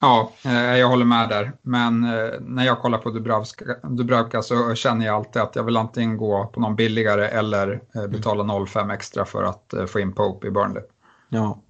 Ja, 0.00 0.30
eh, 0.44 0.76
jag 0.76 0.88
håller 0.88 1.04
med 1.04 1.28
där. 1.28 1.52
Men 1.62 2.00
när 2.40 2.64
jag 2.64 2.80
kollar 2.80 2.98
på 2.98 3.10
Dubravka, 3.10 3.64
Dubravka 3.82 4.42
så 4.42 4.74
känner 4.74 5.06
jag 5.06 5.14
alltid 5.14 5.42
att 5.42 5.56
jag 5.56 5.64
vill 5.64 5.76
antingen 5.76 6.16
gå 6.16 6.46
på 6.46 6.60
någon 6.60 6.76
billigare 6.76 7.28
eller 7.28 7.80
betala 8.08 8.42
0,5 8.42 8.94
extra 8.94 9.24
för 9.24 9.42
att 9.42 9.74
få 9.90 10.00
in 10.00 10.12
Pope 10.12 10.46
i 10.46 10.50
Burnley. 10.50 10.82
Ja. 11.34 11.62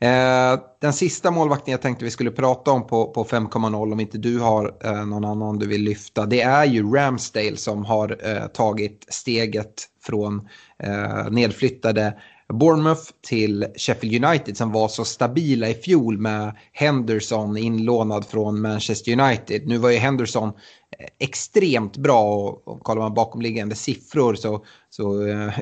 Eh, 0.00 0.60
den 0.80 0.92
sista 0.92 1.30
målvakten 1.30 1.72
jag 1.72 1.82
tänkte 1.82 2.04
vi 2.04 2.10
skulle 2.10 2.30
prata 2.30 2.70
om 2.70 2.86
på, 2.86 3.12
på 3.12 3.24
5,0 3.24 3.92
om 3.92 4.00
inte 4.00 4.18
du 4.18 4.38
har 4.38 4.76
eh, 4.84 5.06
någon 5.06 5.24
annan 5.24 5.58
du 5.58 5.66
vill 5.66 5.82
lyfta. 5.82 6.26
Det 6.26 6.42
är 6.42 6.64
ju 6.64 6.92
Ramsdale 6.94 7.56
som 7.56 7.84
har 7.84 8.18
eh, 8.22 8.46
tagit 8.46 9.06
steget 9.08 9.74
från 10.04 10.48
eh, 10.78 11.30
nedflyttade 11.30 12.14
Bournemouth 12.52 13.02
till 13.20 13.66
Sheffield 13.76 14.24
United 14.24 14.56
som 14.56 14.72
var 14.72 14.88
så 14.88 15.04
stabila 15.04 15.68
i 15.68 15.74
fjol 15.74 16.18
med 16.18 16.56
Henderson 16.72 17.56
inlånad 17.56 18.26
från 18.26 18.60
Manchester 18.60 19.20
United. 19.20 19.66
Nu 19.66 19.78
var 19.78 19.90
ju 19.90 19.96
Henderson 19.96 20.48
eh, 20.48 21.06
extremt 21.18 21.96
bra 21.96 22.22
och, 22.22 22.68
och 22.68 22.80
kollar 22.80 23.02
man 23.02 23.14
bakomliggande 23.14 23.74
siffror 23.74 24.34
så, 24.34 24.64
så 24.90 25.26
eh, 25.26 25.52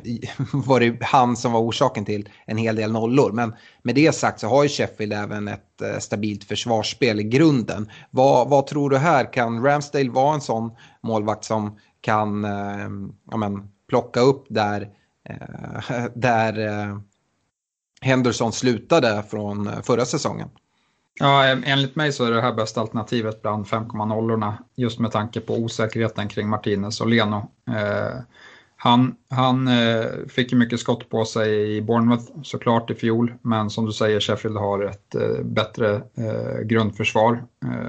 var 0.52 0.80
det 0.80 1.02
han 1.02 1.36
som 1.36 1.52
var 1.52 1.60
orsaken 1.60 2.04
till 2.04 2.28
en 2.46 2.56
hel 2.56 2.76
del 2.76 2.92
nollor. 2.92 3.32
Men 3.32 3.54
med 3.82 3.94
det 3.94 4.14
sagt 4.14 4.40
så 4.40 4.46
har 4.46 4.62
ju 4.62 4.68
Sheffield 4.68 5.12
även 5.12 5.48
ett 5.48 5.82
eh, 5.82 5.98
stabilt 5.98 6.44
försvarsspel 6.44 7.20
i 7.20 7.24
grunden. 7.24 7.90
Vad, 8.10 8.48
vad 8.48 8.66
tror 8.66 8.90
du 8.90 8.98
här? 8.98 9.32
Kan 9.32 9.64
Ramsdale 9.64 10.10
vara 10.10 10.34
en 10.34 10.40
sån 10.40 10.70
målvakt 11.02 11.44
som 11.44 11.78
kan 12.00 12.44
eh, 12.44 12.88
ja, 13.30 13.36
men, 13.36 13.68
plocka 13.88 14.20
upp 14.20 14.46
där 14.48 14.88
Eh, 15.28 16.04
där 16.14 16.58
eh, 16.68 16.98
Henderson 18.00 18.52
slutade 18.52 19.22
från 19.30 19.66
eh, 19.66 19.82
förra 19.82 20.04
säsongen. 20.04 20.48
Ja, 21.18 21.44
enligt 21.46 21.96
mig 21.96 22.12
så 22.12 22.24
är 22.24 22.30
det 22.30 22.40
här 22.40 22.52
bästa 22.52 22.80
alternativet 22.80 23.42
bland 23.42 23.66
5,0orna 23.66 24.52
just 24.76 24.98
med 24.98 25.12
tanke 25.12 25.40
på 25.40 25.54
osäkerheten 25.54 26.28
kring 26.28 26.48
Martinez 26.48 27.00
och 27.00 27.08
Leno. 27.08 27.50
Eh, 27.70 28.20
han, 28.76 29.14
han 29.30 29.68
fick 30.28 30.52
ju 30.52 30.58
mycket 30.58 30.80
skott 30.80 31.08
på 31.08 31.24
sig 31.24 31.76
i 31.76 31.82
Bournemouth 31.82 32.24
såklart 32.42 32.90
i 32.90 32.94
fjol, 32.94 33.34
men 33.42 33.70
som 33.70 33.86
du 33.86 33.92
säger 33.92 34.20
Sheffield 34.20 34.56
har 34.56 34.84
ett 34.84 35.14
bättre 35.44 36.02
grundförsvar. 36.64 37.44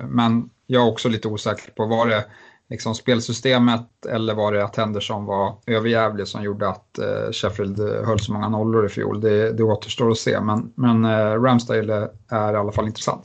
men 0.07 0.49
jag 0.67 0.83
är 0.83 0.91
också 0.91 1.09
lite 1.09 1.27
osäker 1.27 1.71
på 1.71 1.85
vad 1.85 2.07
det 2.07 2.25
liksom 2.71 2.95
spelsystemet 2.95 4.05
eller 4.09 4.33
var 4.33 4.51
det 4.51 4.63
att 4.63 4.75
Henderson 4.75 5.25
var 5.25 5.55
överjävlig 5.67 6.27
som 6.27 6.43
gjorde 6.43 6.69
att 6.69 6.99
eh, 6.99 7.31
Sheffield 7.31 7.79
eh, 7.79 8.05
höll 8.05 8.19
så 8.19 8.33
många 8.33 8.49
nollor 8.49 8.85
i 8.85 8.89
fjol? 8.89 9.21
Det, 9.21 9.53
det 9.53 9.63
återstår 9.63 10.11
att 10.11 10.17
se, 10.17 10.41
men, 10.41 10.73
men 10.75 11.05
eh, 11.05 11.41
Ramsdale 11.41 12.09
är 12.29 12.53
i 12.53 12.57
alla 12.57 12.71
fall 12.71 12.87
intressant. 12.87 13.23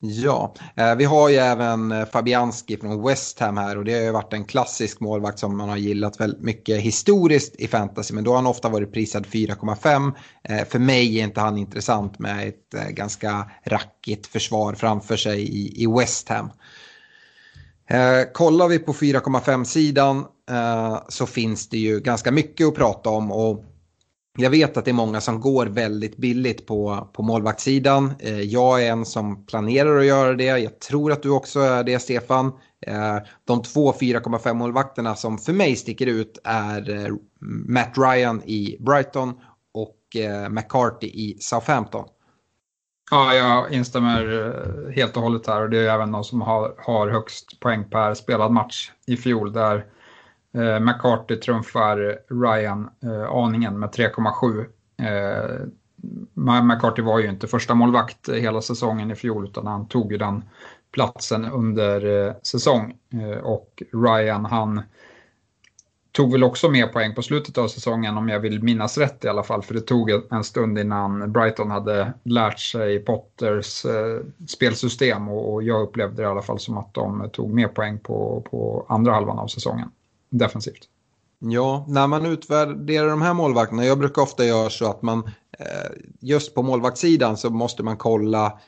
Ja, 0.00 0.54
eh, 0.76 0.94
vi 0.96 1.04
har 1.04 1.28
ju 1.28 1.36
även 1.36 1.92
eh, 1.92 2.04
Fabianski 2.04 2.76
från 2.76 3.06
West 3.06 3.40
Ham 3.40 3.56
här 3.56 3.78
och 3.78 3.84
det 3.84 3.92
har 3.92 4.00
ju 4.00 4.10
varit 4.10 4.32
en 4.32 4.44
klassisk 4.44 5.00
målvakt 5.00 5.38
som 5.38 5.56
man 5.56 5.68
har 5.68 5.76
gillat 5.76 6.20
väldigt 6.20 6.42
mycket 6.42 6.80
historiskt 6.80 7.54
i 7.56 7.68
fantasy 7.68 8.14
men 8.14 8.24
då 8.24 8.30
har 8.30 8.36
han 8.36 8.46
ofta 8.46 8.68
varit 8.68 8.92
prisad 8.92 9.26
4,5. 9.26 10.12
För 10.64 10.78
mig 10.78 11.20
är 11.20 11.24
inte 11.24 11.40
han 11.40 11.58
intressant 11.58 12.18
med 12.18 12.48
ett 12.48 12.90
ganska 12.90 13.50
rackigt 13.64 14.26
försvar 14.26 14.74
framför 14.74 15.16
sig 15.16 15.82
i 15.82 15.86
West 15.86 16.28
Ham. 16.28 16.50
Eh, 17.86 18.32
kollar 18.32 18.68
vi 18.68 18.78
på 18.78 18.92
4,5-sidan 18.92 20.24
eh, 20.50 20.98
så 21.08 21.26
finns 21.26 21.68
det 21.68 21.78
ju 21.78 22.00
ganska 22.00 22.32
mycket 22.32 22.66
att 22.66 22.74
prata 22.74 23.10
om. 23.10 23.32
Och 23.32 23.64
jag 24.38 24.50
vet 24.50 24.76
att 24.76 24.84
det 24.84 24.90
är 24.90 24.92
många 24.92 25.20
som 25.20 25.40
går 25.40 25.66
väldigt 25.66 26.16
billigt 26.16 26.66
på, 26.66 27.08
på 27.12 27.22
målvaktssidan. 27.22 28.12
Eh, 28.18 28.40
jag 28.40 28.84
är 28.84 28.90
en 28.90 29.04
som 29.04 29.46
planerar 29.46 29.98
att 29.98 30.06
göra 30.06 30.34
det. 30.34 30.44
Jag 30.44 30.78
tror 30.78 31.12
att 31.12 31.22
du 31.22 31.30
också 31.30 31.60
är 31.60 31.84
det, 31.84 31.98
Stefan. 31.98 32.52
Eh, 32.86 33.18
de 33.44 33.62
två 33.62 33.92
4,5 33.92 34.54
målvakterna 34.54 35.16
som 35.16 35.38
för 35.38 35.52
mig 35.52 35.76
sticker 35.76 36.06
ut 36.06 36.38
är 36.44 36.90
eh, 36.90 37.14
Matt 37.68 37.92
Ryan 37.96 38.42
i 38.44 38.76
Brighton 38.80 39.34
och 39.74 40.16
eh, 40.16 40.48
McCarthy 40.48 41.06
i 41.06 41.36
Southampton. 41.40 42.04
Ja, 43.14 43.34
jag 43.34 43.72
instämmer 43.72 44.46
eh, 44.46 44.92
helt 44.92 45.16
och 45.16 45.22
hållet 45.22 45.46
här 45.46 45.62
och 45.62 45.70
det 45.70 45.78
är 45.78 45.94
även 45.94 46.12
de 46.12 46.24
som 46.24 46.40
har, 46.40 46.74
har 46.78 47.08
högst 47.08 47.60
poäng 47.60 47.84
per 47.90 48.14
spelad 48.14 48.52
match 48.52 48.92
i 49.06 49.16
fjol 49.16 49.52
där 49.52 49.84
eh, 50.54 50.80
McCarthy 50.80 51.36
trumfar 51.36 52.18
Ryan 52.44 52.90
eh, 53.02 53.30
aningen 53.30 53.78
med 53.78 53.88
3,7. 53.88 54.66
Eh, 54.98 56.62
McCarthy 56.62 57.02
var 57.02 57.18
ju 57.18 57.28
inte 57.28 57.46
första 57.46 57.74
målvakt 57.74 58.28
hela 58.28 58.60
säsongen 58.60 59.10
i 59.10 59.14
fjol 59.14 59.44
utan 59.44 59.66
han 59.66 59.88
tog 59.88 60.12
ju 60.12 60.18
den 60.18 60.44
platsen 60.92 61.44
under 61.44 62.26
eh, 62.26 62.34
säsong 62.42 62.94
eh, 63.12 63.38
och 63.38 63.82
Ryan 63.92 64.44
han 64.44 64.82
tog 66.14 66.32
väl 66.32 66.44
också 66.44 66.68
mer 66.68 66.86
poäng 66.86 67.14
på 67.14 67.22
slutet 67.22 67.58
av 67.58 67.68
säsongen 67.68 68.16
om 68.16 68.28
jag 68.28 68.40
vill 68.40 68.62
minnas 68.62 68.98
rätt 68.98 69.24
i 69.24 69.28
alla 69.28 69.42
fall. 69.42 69.62
För 69.62 69.74
det 69.74 69.80
tog 69.80 70.10
en 70.10 70.44
stund 70.44 70.78
innan 70.78 71.32
Brighton 71.32 71.70
hade 71.70 72.12
lärt 72.22 72.60
sig 72.60 72.98
Potters 72.98 73.84
eh, 73.84 74.20
spelsystem 74.48 75.28
och, 75.28 75.52
och, 75.52 75.62
jag 75.62 75.82
upplevde 75.82 76.16
det 76.16 76.22
i 76.22 76.26
alla 76.26 76.42
fall 76.42 76.58
som 76.58 76.78
att 76.78 76.94
de 76.94 77.30
tog 77.32 77.54
mer 77.54 77.68
poäng 77.68 77.98
på, 77.98 78.46
på 78.50 78.86
andra 78.88 79.12
halvan 79.12 79.38
av 79.38 79.46
säsongen 79.46 79.90
defensivt. 80.30 80.88
Ja, 81.38 81.84
när 81.88 82.06
man 82.06 82.26
utvärderar 82.26 83.08
de 83.08 83.22
här 83.22 83.34
målvakterna, 83.34 83.84
jag 83.84 83.98
brukar 83.98 84.22
ofta 84.22 84.44
göra 84.44 84.70
så 84.70 84.90
att 84.90 85.02
man 85.02 85.18
eh, 85.58 85.66
just 86.20 86.54
på 86.54 86.62
målvaktssidan 86.62 87.36
så 87.36 87.50
måste 87.50 87.82
man 87.82 87.96
kolla 87.96 88.58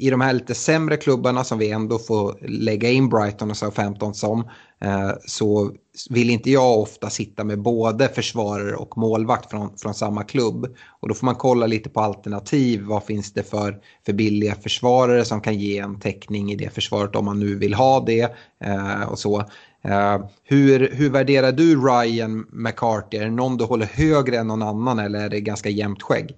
i 0.00 0.10
de 0.10 0.20
här 0.20 0.32
lite 0.32 0.54
sämre 0.54 0.96
klubbarna 0.96 1.44
som 1.44 1.58
vi 1.58 1.70
ändå 1.70 1.98
får 1.98 2.38
lägga 2.48 2.90
in 2.90 3.08
Brighton 3.08 3.50
och 3.50 3.56
Southampton 3.56 4.14
som 4.14 4.40
eh, 4.80 5.10
så 5.26 5.72
vill 6.10 6.30
inte 6.30 6.50
jag 6.50 6.78
ofta 6.78 7.10
sitta 7.10 7.44
med 7.44 7.62
både 7.62 8.08
försvarare 8.08 8.76
och 8.76 8.98
målvakt 8.98 9.50
från, 9.50 9.76
från 9.78 9.94
samma 9.94 10.24
klubb. 10.24 10.66
Och 11.00 11.08
då 11.08 11.14
får 11.14 11.24
man 11.24 11.34
kolla 11.34 11.66
lite 11.66 11.90
på 11.90 12.00
alternativ. 12.00 12.82
Vad 12.82 13.04
finns 13.04 13.32
det 13.32 13.42
för, 13.42 13.78
för 14.06 14.12
billiga 14.12 14.54
försvarare 14.54 15.24
som 15.24 15.40
kan 15.40 15.58
ge 15.58 15.78
en 15.78 16.00
täckning 16.00 16.52
i 16.52 16.56
det 16.56 16.74
försvaret 16.74 17.16
om 17.16 17.24
man 17.24 17.40
nu 17.40 17.54
vill 17.54 17.74
ha 17.74 18.00
det. 18.00 18.36
Eh, 18.64 19.02
och 19.02 19.18
så. 19.18 19.44
Uh, 19.88 20.26
hur, 20.44 20.90
hur 20.92 21.10
värderar 21.10 21.52
du 21.52 21.76
Ryan 21.76 22.46
McCarthy? 22.52 23.18
Är 23.18 23.24
det 23.24 23.30
någon 23.30 23.56
du 23.56 23.64
håller 23.64 23.86
högre 23.86 24.38
än 24.38 24.46
någon 24.46 24.62
annan 24.62 24.98
eller 24.98 25.20
är 25.20 25.28
det 25.28 25.40
ganska 25.40 25.68
jämnt 25.68 26.02
skägg? 26.02 26.36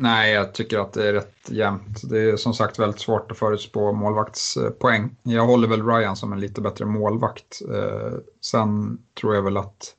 Nej, 0.00 0.32
jag 0.32 0.54
tycker 0.54 0.78
att 0.78 0.92
det 0.92 1.08
är 1.08 1.12
rätt 1.12 1.50
jämnt. 1.50 2.10
Det 2.10 2.18
är 2.18 2.36
som 2.36 2.54
sagt 2.54 2.78
väldigt 2.78 3.00
svårt 3.00 3.30
att 3.30 3.38
förutspå 3.38 3.92
målvaktspoäng. 3.92 5.16
Jag 5.22 5.46
håller 5.46 5.68
väl 5.68 5.86
Ryan 5.86 6.16
som 6.16 6.32
en 6.32 6.40
lite 6.40 6.60
bättre 6.60 6.84
målvakt. 6.84 7.62
Eh, 7.74 8.18
sen 8.40 8.98
tror 9.20 9.34
jag 9.34 9.42
väl 9.42 9.56
att, 9.56 9.94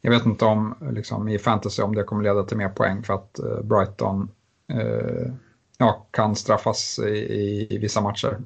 jag 0.00 0.10
vet 0.10 0.26
inte 0.26 0.44
om 0.44 0.74
liksom, 0.90 1.28
i 1.28 1.38
fantasy 1.38 1.82
om 1.82 1.94
det 1.94 2.02
kommer 2.02 2.22
leda 2.22 2.42
till 2.42 2.56
mer 2.56 2.68
poäng 2.68 3.02
för 3.02 3.14
att 3.14 3.38
eh, 3.38 3.60
Brighton 3.62 4.30
eh, 4.72 5.32
ja, 5.78 6.06
kan 6.10 6.36
straffas 6.36 6.98
i, 6.98 7.08
i, 7.10 7.66
i 7.74 7.78
vissa 7.78 8.00
matcher 8.00 8.38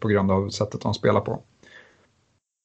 på 0.00 0.08
grund 0.08 0.30
av 0.30 0.48
sättet 0.48 0.80
de 0.80 0.94
spelar 0.94 1.20
på. 1.20 1.42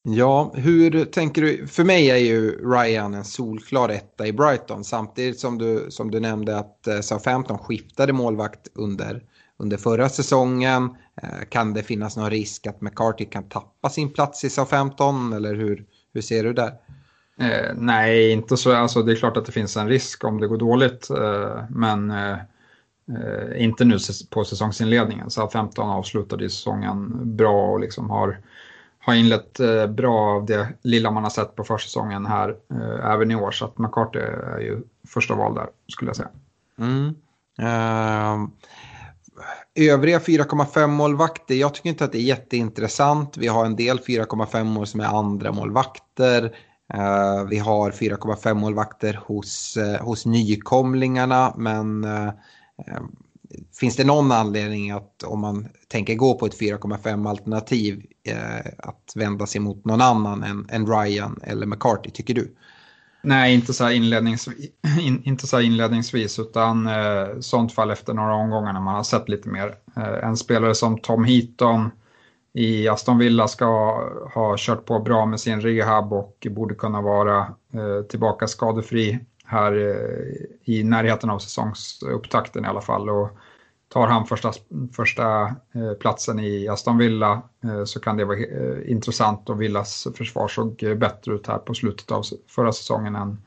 Ja, 0.07 0.51
hur 0.55 1.05
tänker 1.05 1.41
du? 1.41 1.67
För 1.67 1.83
mig 1.83 2.09
är 2.09 2.17
ju 2.17 2.51
Ryan 2.51 3.13
en 3.13 3.23
solklar 3.23 3.89
etta 3.89 4.27
i 4.27 4.33
Brighton 4.33 4.83
samtidigt 4.83 5.39
som 5.39 5.57
du, 5.57 5.85
som 5.89 6.11
du 6.11 6.19
nämnde 6.19 6.57
att 6.57 6.87
eh, 6.87 6.99
Southampton 6.99 7.57
skiftade 7.57 8.13
målvakt 8.13 8.67
under, 8.73 9.23
under 9.57 9.77
förra 9.77 10.09
säsongen. 10.09 10.95
Eh, 11.21 11.45
kan 11.49 11.73
det 11.73 11.83
finnas 11.83 12.17
någon 12.17 12.29
risk 12.29 12.67
att 12.67 12.81
McCarthy 12.81 13.25
kan 13.25 13.49
tappa 13.49 13.89
sin 13.89 14.13
plats 14.13 14.43
i 14.43 14.49
Southampton 14.49 15.33
eller 15.33 15.55
hur, 15.55 15.85
hur 16.13 16.21
ser 16.21 16.43
du 16.43 16.53
där? 16.53 16.71
Eh, 17.39 17.75
nej, 17.75 18.31
inte 18.31 18.57
så. 18.57 18.75
Alltså, 18.75 19.01
det 19.01 19.11
är 19.11 19.15
klart 19.15 19.37
att 19.37 19.45
det 19.45 19.51
finns 19.51 19.77
en 19.77 19.89
risk 19.89 20.23
om 20.23 20.39
det 20.39 20.47
går 20.47 20.57
dåligt, 20.57 21.09
eh, 21.09 21.63
men 21.69 22.11
eh, 22.11 22.37
eh 23.09 23.63
inte 23.63 23.85
nu 23.85 23.97
på 24.29 24.43
säsongsinledningen. 24.43 25.29
Southampton 25.29 25.89
avslutade 25.89 26.49
säsongen 26.49 27.11
bra 27.35 27.71
och 27.71 27.79
liksom 27.79 28.09
har 28.09 28.37
har 29.05 29.13
inlett 29.13 29.59
eh, 29.59 29.87
bra 29.87 30.35
av 30.35 30.45
det 30.45 30.67
lilla 30.81 31.11
man 31.11 31.23
har 31.23 31.29
sett 31.29 31.55
på 31.55 31.63
försäsongen 31.63 32.25
här 32.25 32.55
eh, 32.71 33.11
även 33.11 33.31
i 33.31 33.35
år. 33.35 33.51
Så 33.51 33.65
att 33.65 33.77
McCarthy 33.77 34.19
är 34.19 34.59
ju 34.59 34.81
första 35.07 35.35
val 35.35 35.55
där 35.55 35.67
skulle 35.87 36.09
jag 36.09 36.15
säga. 36.15 36.29
Mm. 36.79 37.15
Uh, 37.59 38.47
övriga 39.75 40.19
4,5 40.19 40.87
målvakter, 40.87 41.55
jag 41.55 41.73
tycker 41.73 41.89
inte 41.89 42.05
att 42.05 42.11
det 42.11 42.17
är 42.17 42.21
jätteintressant. 42.21 43.37
Vi 43.37 43.47
har 43.47 43.65
en 43.65 43.75
del 43.75 43.99
4,5 43.99 44.63
mål 44.63 44.87
som 44.87 44.99
är 44.99 45.05
andra 45.05 45.51
målvakter. 45.51 46.43
Uh, 46.93 47.45
vi 47.49 47.57
har 47.57 47.91
4,5 47.91 48.53
målvakter 48.53 49.19
hos, 49.25 49.77
uh, 49.77 50.03
hos 50.05 50.25
nykomlingarna 50.25 51.53
men 51.57 52.05
finns 53.79 53.95
det 53.95 54.03
någon 54.03 54.31
anledning 54.31 54.91
att 54.91 55.23
om 55.23 55.39
man 55.39 55.67
tänker 55.87 56.15
gå 56.15 56.33
på 56.33 56.45
ett 56.45 56.59
4,5 56.59 57.29
alternativ 57.29 58.05
eh, 58.27 58.71
att 58.77 59.13
vända 59.15 59.45
sig 59.45 59.61
mot 59.61 59.85
någon 59.85 60.01
annan 60.01 60.43
än, 60.43 60.67
än, 60.71 60.87
Ryan 60.87 61.39
eller 61.43 61.65
McCarthy, 61.65 62.09
tycker 62.09 62.33
du? 62.33 62.55
Nej, 63.21 63.53
inte 63.53 63.73
så 63.73 63.83
här 63.83 63.91
inledningsvis, 63.91 64.69
in, 65.01 65.21
inte 65.23 65.47
så 65.47 65.61
inledningsvis 65.61 66.39
utan 66.39 66.87
eh, 66.87 67.39
sånt 67.39 67.73
fall 67.73 67.91
efter 67.91 68.13
några 68.13 68.33
omgångar 68.33 68.73
när 68.73 68.81
man 68.81 68.95
har 68.95 69.03
sett 69.03 69.29
lite 69.29 69.49
mer. 69.49 69.75
Eh, 69.97 70.27
en 70.27 70.37
spelare 70.37 70.75
som 70.75 70.97
Tom 70.97 71.23
Heaton 71.23 71.89
i 72.53 72.87
Aston 72.87 73.17
Villa 73.17 73.47
ska 73.47 73.65
ha 74.33 74.55
kört 74.57 74.85
på 74.85 74.99
bra 74.99 75.25
med 75.25 75.39
sin 75.39 75.61
rehab 75.61 76.13
och 76.13 76.47
borde 76.49 76.75
kunna 76.75 77.01
vara 77.01 77.39
eh, 77.73 78.05
tillbaka 78.09 78.47
skadefri 78.47 79.19
här 79.45 79.73
eh, 79.73 80.73
i 80.75 80.83
närheten 80.83 81.29
av 81.29 81.39
säsongsupptakten 81.39 82.65
i 82.65 82.67
alla 82.67 82.81
fall. 82.81 83.09
Och 83.09 83.29
tar 83.87 84.07
han 84.07 84.25
första, 84.25 84.51
första 84.95 85.41
eh, 85.71 85.93
platsen 85.99 86.39
i 86.39 86.67
Aston 86.67 86.97
Villa 86.97 87.41
eh, 87.63 87.83
så 87.83 87.99
kan 87.99 88.17
det 88.17 88.25
vara 88.25 88.37
eh, 88.37 88.91
intressant 88.91 89.49
och 89.49 89.61
Villas 89.61 90.07
försvar 90.15 90.47
såg 90.47 90.97
bättre 90.97 91.33
ut 91.33 91.47
här 91.47 91.57
på 91.57 91.73
slutet 91.73 92.11
av 92.11 92.23
förra 92.47 92.71
säsongen 92.71 93.15
än, 93.15 93.37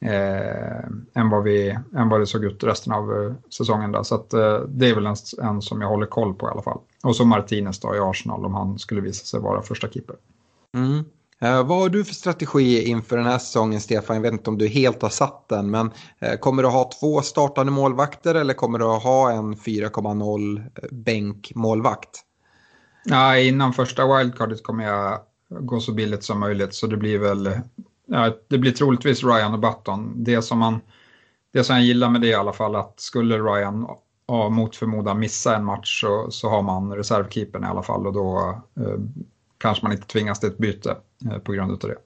eh, 0.00 0.84
än, 1.14 1.30
vad, 1.30 1.42
vi, 1.42 1.78
än 1.96 2.08
vad 2.08 2.20
det 2.20 2.26
såg 2.26 2.44
ut 2.44 2.64
resten 2.64 2.92
av 2.92 3.34
säsongen. 3.50 3.92
Där. 3.92 4.02
Så 4.02 4.14
att, 4.14 4.32
eh, 4.32 4.58
det 4.68 4.88
är 4.88 4.94
väl 4.94 5.06
en, 5.06 5.16
en, 5.42 5.62
som 5.62 5.80
jag 5.80 5.88
håller 5.88 6.06
koll 6.06 6.34
på 6.34 6.48
i 6.48 6.50
alla 6.50 6.62
fall. 6.62 6.80
Och 7.02 7.16
så 7.16 7.24
Martinez 7.24 7.80
då 7.80 7.94
i 7.94 7.98
Arsenal 7.98 8.46
om 8.46 8.54
han 8.54 8.78
skulle 8.78 9.00
visa 9.00 9.24
sig 9.24 9.40
vara 9.40 9.62
första 9.62 9.88
keeper. 9.88 10.16
Mm. 10.74 11.04
Eh, 11.40 11.66
vad 11.66 11.78
har 11.78 11.88
du 11.88 12.04
för 12.04 12.14
strategi 12.14 12.88
inför 12.88 13.16
den 13.16 13.26
här 13.26 13.38
säsongen, 13.38 13.80
Stefan? 13.80 14.16
Jag 14.16 14.22
vet 14.22 14.32
inte 14.32 14.50
om 14.50 14.58
du 14.58 14.68
helt 14.68 15.02
har 15.02 15.08
satt 15.08 15.48
den, 15.48 15.70
men 15.70 15.90
eh, 16.18 16.38
kommer 16.38 16.62
du 16.62 16.68
ha 16.68 16.90
två 17.00 17.22
startande 17.22 17.72
målvakter 17.72 18.34
eller 18.34 18.54
kommer 18.54 18.78
du 18.78 18.84
ha 18.84 19.30
en 19.30 19.54
4,0 19.54 20.70
bänkmålvakt? 20.90 22.20
Ja, 23.04 23.38
innan 23.38 23.72
första 23.72 24.16
wildcardet 24.16 24.62
kommer 24.62 24.84
jag 24.84 25.20
gå 25.48 25.80
så 25.80 25.92
billigt 25.92 26.24
som 26.24 26.40
möjligt, 26.40 26.74
så 26.74 26.86
det 26.86 26.96
blir 26.96 27.18
väl 27.18 27.50
ja, 28.06 28.36
det 28.48 28.58
blir 28.58 28.72
troligtvis 28.72 29.24
Ryan 29.24 29.54
och 29.54 29.60
Button. 29.60 30.24
Det 30.24 30.42
som, 30.42 30.58
man, 30.58 30.80
det 31.52 31.64
som 31.64 31.76
jag 31.76 31.84
gillar 31.84 32.10
med 32.10 32.20
det 32.20 32.26
i 32.26 32.34
alla 32.34 32.52
fall, 32.52 32.76
att 32.76 33.00
skulle 33.00 33.38
Ryan 33.38 33.86
ja, 34.26 34.48
mot 34.48 34.76
förmodan 34.76 35.18
missa 35.18 35.56
en 35.56 35.64
match 35.64 36.00
så, 36.00 36.30
så 36.30 36.48
har 36.48 36.62
man 36.62 36.96
reservkeepern 36.96 37.64
i 37.64 37.66
alla 37.66 37.82
fall 37.82 38.06
och 38.06 38.12
då 38.12 38.60
eh, 38.76 38.98
kanske 39.58 39.84
man 39.84 39.92
inte 39.92 40.06
tvingas 40.06 40.40
till 40.40 40.48
ett 40.48 40.58
byte 40.58 40.96
Eh, 41.26 41.38
på 41.38 41.52
grund 41.52 41.72
av 41.72 41.78
det. 41.78 41.96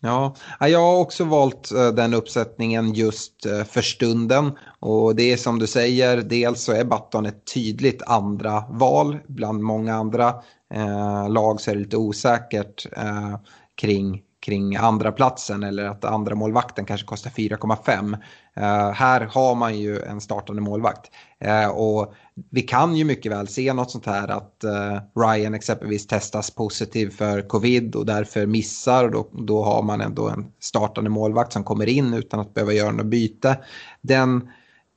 Ja, 0.00 0.34
jag 0.60 0.80
har 0.80 0.98
också 0.98 1.24
valt 1.24 1.72
eh, 1.72 1.88
den 1.88 2.14
uppsättningen 2.14 2.92
just 2.92 3.46
eh, 3.46 3.64
för 3.64 3.82
stunden. 3.82 4.52
Och 4.80 5.16
det 5.16 5.32
är 5.32 5.36
som 5.36 5.58
du 5.58 5.66
säger, 5.66 6.16
dels 6.16 6.62
så 6.62 6.72
är 6.72 6.84
Batton 6.84 7.26
ett 7.26 7.52
tydligt 7.54 8.02
andra 8.02 8.64
val. 8.70 9.18
Bland 9.26 9.62
många 9.62 9.94
andra 9.94 10.28
eh, 10.74 11.28
lag 11.28 11.60
så 11.60 11.70
är 11.70 11.74
det 11.74 11.80
lite 11.80 11.96
osäkert 11.96 12.86
eh, 12.96 13.38
kring, 13.74 14.22
kring 14.44 14.76
andra 14.76 15.12
platsen 15.12 15.62
eller 15.62 15.84
att 15.84 16.04
andra 16.04 16.34
målvakten 16.34 16.84
kanske 16.84 17.06
kostar 17.06 17.30
4,5. 17.30 18.12
Uh, 18.12 18.64
eh, 18.64 18.90
här 18.90 19.20
har 19.20 19.54
man 19.54 19.78
ju 19.78 20.02
en 20.02 20.20
startande 20.20 20.62
målvakt. 20.62 21.10
Uh, 21.44 21.68
och 21.68 22.14
vi 22.50 22.62
kan 22.62 22.96
ju 22.96 23.04
mycket 23.04 23.32
väl 23.32 23.48
se 23.48 23.72
något 23.72 23.90
sånt 23.90 24.06
här 24.06 24.28
att 24.28 24.64
uh, 24.64 25.22
Ryan 25.22 25.54
exempelvis 25.54 26.06
testas 26.06 26.50
positiv 26.50 27.10
för 27.10 27.48
covid 27.48 27.94
och 27.94 28.06
därför 28.06 28.46
missar. 28.46 29.04
Och 29.04 29.10
då, 29.10 29.28
då 29.32 29.64
har 29.64 29.82
man 29.82 30.00
ändå 30.00 30.28
en 30.28 30.46
startande 30.60 31.10
målvakt 31.10 31.52
som 31.52 31.64
kommer 31.64 31.86
in 31.86 32.14
utan 32.14 32.40
att 32.40 32.54
behöva 32.54 32.72
göra 32.72 32.92
något 32.92 33.06
byte. 33.06 33.58
Den 34.02 34.48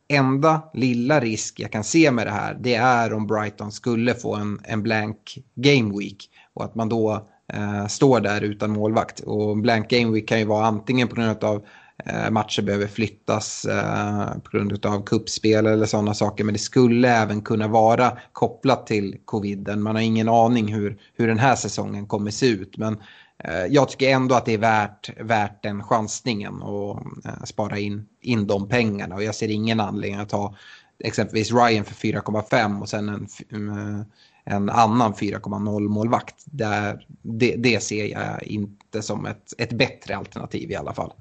enda 0.09 0.61
lilla 0.73 1.19
risk 1.19 1.59
jag 1.59 1.71
kan 1.71 1.83
se 1.83 2.11
med 2.11 2.27
det 2.27 2.31
här 2.31 2.57
det 2.61 2.75
är 2.75 3.13
om 3.13 3.27
Brighton 3.27 3.71
skulle 3.71 4.13
få 4.13 4.35
en, 4.35 4.59
en 4.63 4.83
blank 4.83 5.37
game 5.55 5.99
week 5.99 6.29
och 6.53 6.63
att 6.65 6.75
man 6.75 6.89
då 6.89 7.27
eh, 7.53 7.87
står 7.87 8.19
där 8.19 8.41
utan 8.41 8.71
målvakt. 8.71 9.19
Och 9.19 9.57
blank 9.57 9.89
game 9.89 10.13
week 10.13 10.27
kan 10.27 10.39
ju 10.39 10.45
vara 10.45 10.65
antingen 10.65 11.07
på 11.07 11.15
grund 11.15 11.43
av 11.43 11.65
Eh, 12.05 12.31
matcher 12.31 12.61
behöver 12.61 12.87
flyttas 12.87 13.65
eh, 13.65 14.39
på 14.43 14.49
grund 14.51 14.85
av 14.85 15.03
kuppspel 15.03 15.65
eller 15.65 15.85
sådana 15.85 16.13
saker. 16.13 16.43
Men 16.43 16.53
det 16.53 16.59
skulle 16.59 17.09
även 17.09 17.41
kunna 17.41 17.67
vara 17.67 18.17
kopplat 18.31 18.87
till 18.87 19.17
coviden. 19.25 19.81
Man 19.81 19.95
har 19.95 20.03
ingen 20.03 20.29
aning 20.29 20.73
hur, 20.73 20.99
hur 21.13 21.27
den 21.27 21.39
här 21.39 21.55
säsongen 21.55 22.07
kommer 22.07 22.31
se 22.31 22.47
ut. 22.47 22.77
Men 22.77 22.97
eh, 23.43 23.65
jag 23.69 23.89
tycker 23.89 24.09
ändå 24.09 24.35
att 24.35 24.45
det 24.45 24.53
är 24.53 24.57
värt, 24.57 25.19
värt 25.19 25.63
den 25.63 25.83
chansningen 25.83 26.61
och 26.61 27.01
eh, 27.25 27.43
spara 27.43 27.79
in, 27.79 28.07
in 28.21 28.47
de 28.47 28.69
pengarna. 28.69 29.15
Och 29.15 29.23
jag 29.23 29.35
ser 29.35 29.51
ingen 29.51 29.79
anledning 29.79 30.19
att 30.19 30.31
ha 30.31 30.55
exempelvis 31.03 31.51
Ryan 31.51 31.85
för 31.85 31.93
4,5 31.93 32.81
och 32.81 32.89
sen 32.89 33.09
en, 33.49 33.69
eh, 33.69 34.05
en 34.49 34.69
annan 34.69 35.13
4,0 35.13 35.87
målvakt. 35.87 36.43
Där, 36.45 37.05
det, 37.21 37.55
det 37.55 37.83
ser 37.83 38.05
jag 38.05 38.43
inte 38.43 39.01
som 39.01 39.25
ett, 39.25 39.53
ett 39.57 39.73
bättre 39.73 40.17
alternativ 40.17 40.71
i 40.71 40.75
alla 40.75 40.93
fall. 40.93 41.13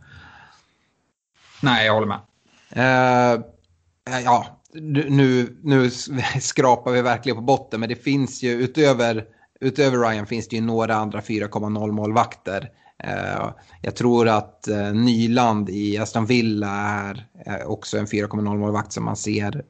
Nej, 1.63 1.87
jag 1.87 1.95
håller 1.95 2.07
med. 2.07 2.21
Uh, 2.77 3.45
ja, 4.25 4.61
nu, 4.73 5.59
nu 5.63 5.91
skrapar 6.41 6.93
vi 6.93 7.03
verkligen 7.03 7.37
på 7.37 7.43
botten, 7.43 7.81
men 7.81 7.89
det 7.89 7.95
finns 8.05 8.43
ju 8.43 8.53
utöver, 8.53 9.25
utöver 9.61 9.99
Ryan 9.99 10.27
finns 10.27 10.49
det 10.49 10.57
ju 10.57 10.63
några 10.63 10.95
andra 10.95 11.21
4,0 11.21 11.93
målvakter 11.93 12.71
Eh, 13.05 13.51
jag 13.83 13.97
tror 13.97 14.29
att 14.29 14.69
eh, 14.69 14.93
Nyland 14.93 15.71
i 15.71 15.99
Aston 15.99 16.27
Villa 16.27 16.71
är 16.71 17.27
eh, 17.47 17.67
också 17.67 17.99
en 17.99 18.07
4,0 18.07 18.59
målvakt 18.59 18.93
som 18.93 19.05
man 19.05 19.17
ser 19.17 19.65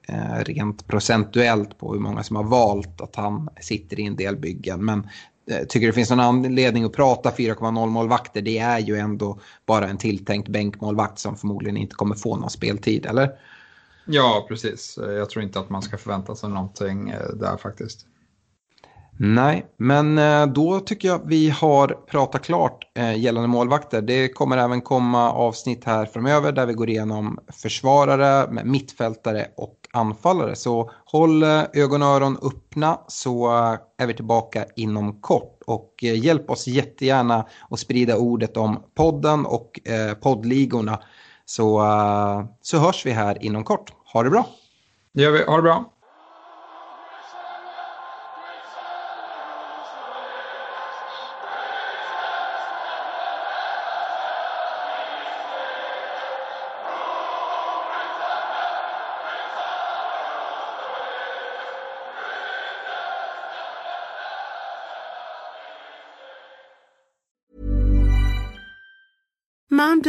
rent 0.45 0.87
procentuellt 0.87 1.79
på 1.79 1.93
hur 1.93 2.01
många 2.01 2.23
som 2.23 2.37
har 2.37 2.45
valt 2.45 3.01
att 3.01 3.17
han 3.17 3.49
sitter 3.61 4.01
i 4.01 4.07
en 4.07 4.17
del 4.17 4.37
byggen. 4.37 4.85
Men 4.85 5.09
tycker 5.69 5.87
det 5.87 5.93
finns 5.93 6.11
någon 6.11 6.21
anledning 6.21 6.85
att 6.85 6.93
prata 6.93 7.31
4,0 7.31 7.87
målvakter. 7.87 8.43
Det 8.43 8.59
är 8.59 8.79
ju 8.79 8.97
ändå 8.97 9.39
bara 9.67 9.89
en 9.89 9.99
tilltänkt 9.99 10.49
bänkmålvakt 10.49 11.19
som 11.19 11.37
förmodligen 11.37 11.77
inte 11.77 11.95
kommer 11.95 12.15
få 12.15 12.37
någon 12.37 12.51
speltid, 12.51 13.07
eller? 13.07 13.31
Ja, 14.05 14.47
precis. 14.49 14.99
Jag 14.99 15.31
tror 15.31 15.45
inte 15.45 15.61
att 15.61 15.71
man 15.71 15.83
ska 15.83 15.99
förvänta 15.99 16.35
sig 16.35 16.51
någonting 16.51 17.15
där 17.35 17.57
faktiskt. 17.57 18.07
Nej, 19.18 19.66
men 19.76 20.18
eh, 20.18 20.46
då 20.46 20.81
tycker 20.81 21.09
jag 21.09 21.20
vi 21.24 21.50
har 21.50 21.88
pratat 21.88 22.44
klart 22.44 22.85
eh, 22.94 23.18
gällande 23.18 23.48
målvakter. 23.48 24.02
Det 24.02 24.29
kommer 24.29 24.57
även 24.57 24.81
komma 24.81 25.33
avsnitt 25.33 25.85
här 25.85 26.07
framöver 26.07 26.52
där 26.52 26.66
vi 26.66 26.72
går 26.72 26.90
igenom 26.90 27.38
försvarare, 27.62 28.64
mittfältare 28.64 29.46
och 29.57 29.74
anfallare. 29.92 30.57
Så 30.57 30.90
håll 31.05 31.42
eh, 31.42 31.62
ögon 31.72 32.02
och 32.02 32.09
öron 32.09 32.38
öppna 32.42 33.00
så 33.09 33.48
är 33.98 34.07
vi 34.07 34.14
tillbaka 34.14 34.64
inom 34.76 35.20
kort. 35.20 35.62
Och 35.66 35.94
hjälp 36.02 36.50
oss 36.50 36.66
jättegärna 36.66 37.46
att 37.70 37.81
sprida 37.81 38.16
ordet 38.16 38.57
om 38.57 38.83
podden 38.94 39.46
och 39.46 39.81
poddligorna. 40.22 40.98
Så, 41.44 41.83
så 42.62 42.79
hörs 42.79 43.07
vi 43.07 43.11
här 43.11 43.44
inom 43.44 43.64
kort. 43.64 43.92
Ha 44.12 44.22
det 44.22 44.31
bra! 44.31 44.46
Det 45.12 45.22
gör 45.22 45.31
vi. 45.31 45.44
Ha 45.44 45.57
det 45.57 45.62
bra! 45.62 45.96